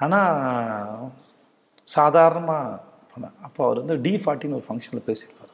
[0.00, 1.08] ஆனால்
[1.88, 5.52] சாதாரணமாக அப்போ அவர் வந்து டி ஃபார்ட்டின்னு ஒரு ஃபங்க்ஷனில் பேசியிருப்பார்.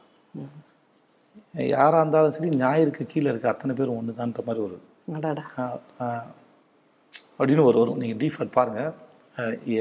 [1.73, 4.77] யாராக இருந்தாலும் சரி ஞாயிறுக்கு கீழே இருக்க அத்தனை பேரும் ஒன்று தான்ற மாதிரி ஒரு
[7.39, 8.91] அப்படின்னு ஒரு வரும் நீங்கள் டிஃபால்ட் பாருங்கள்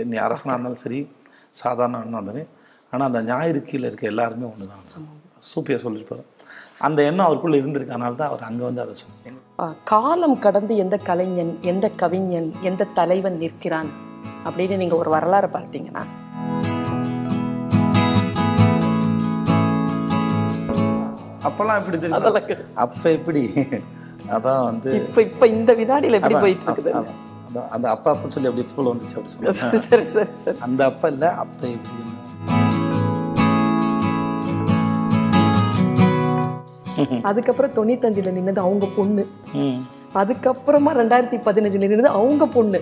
[0.06, 1.00] நீ அரசனாக இருந்தாலும் சரி
[1.56, 2.48] சாதாரண இருந்தாலும்
[2.92, 4.84] ஆனால் அந்த ஞாயிறு கீழே இருக்க எல்லாருமே ஒன்று தான்
[5.48, 6.24] சூப்பராக சொல்லியிருப்பாரு
[6.82, 11.52] அந்த எண்ணம் அவருக்குள்ளே இருந்திருக்கு அதனால தான் அவர் அங்கே வந்து அதை சொன்னாங்க காலம் கடந்து எந்த கலைஞன்
[11.64, 13.90] எந்த கவிஞன் எந்த தலைவன் நிற்கிறான்
[14.46, 16.04] அப்படின்னு நீங்க ஒரு வரலாறு பார்த்தீங்கன்னா
[21.46, 22.58] அப்போல்லாம் எப்படி தெரியும்.
[22.76, 23.42] அப்போ எப்படி?
[24.32, 26.92] அதான் வந்து இப்ப இப்ப இந்த வினாடியில எப்படி போயிட்டு இருக்குது
[27.60, 30.58] அந்த அப்பா அப்படின்னு சொல்லி அப்படி ஃபுல் வந்துச்சு அப்படி சொல்லி சரி சரி சரி.
[30.60, 32.00] அந்த அப்பா இல்லை அப்போ எப்படி?
[37.22, 39.22] அதுக்கப்புறம் தொண்ணூத்தஞ்சுல நின்னது அவங்க பொண்ணு.
[40.14, 42.80] அதுக்கப்புறமா ரெண்டாயிரத்தி பதினஞ்சுல நின்னது அவங்க பொண்ணு.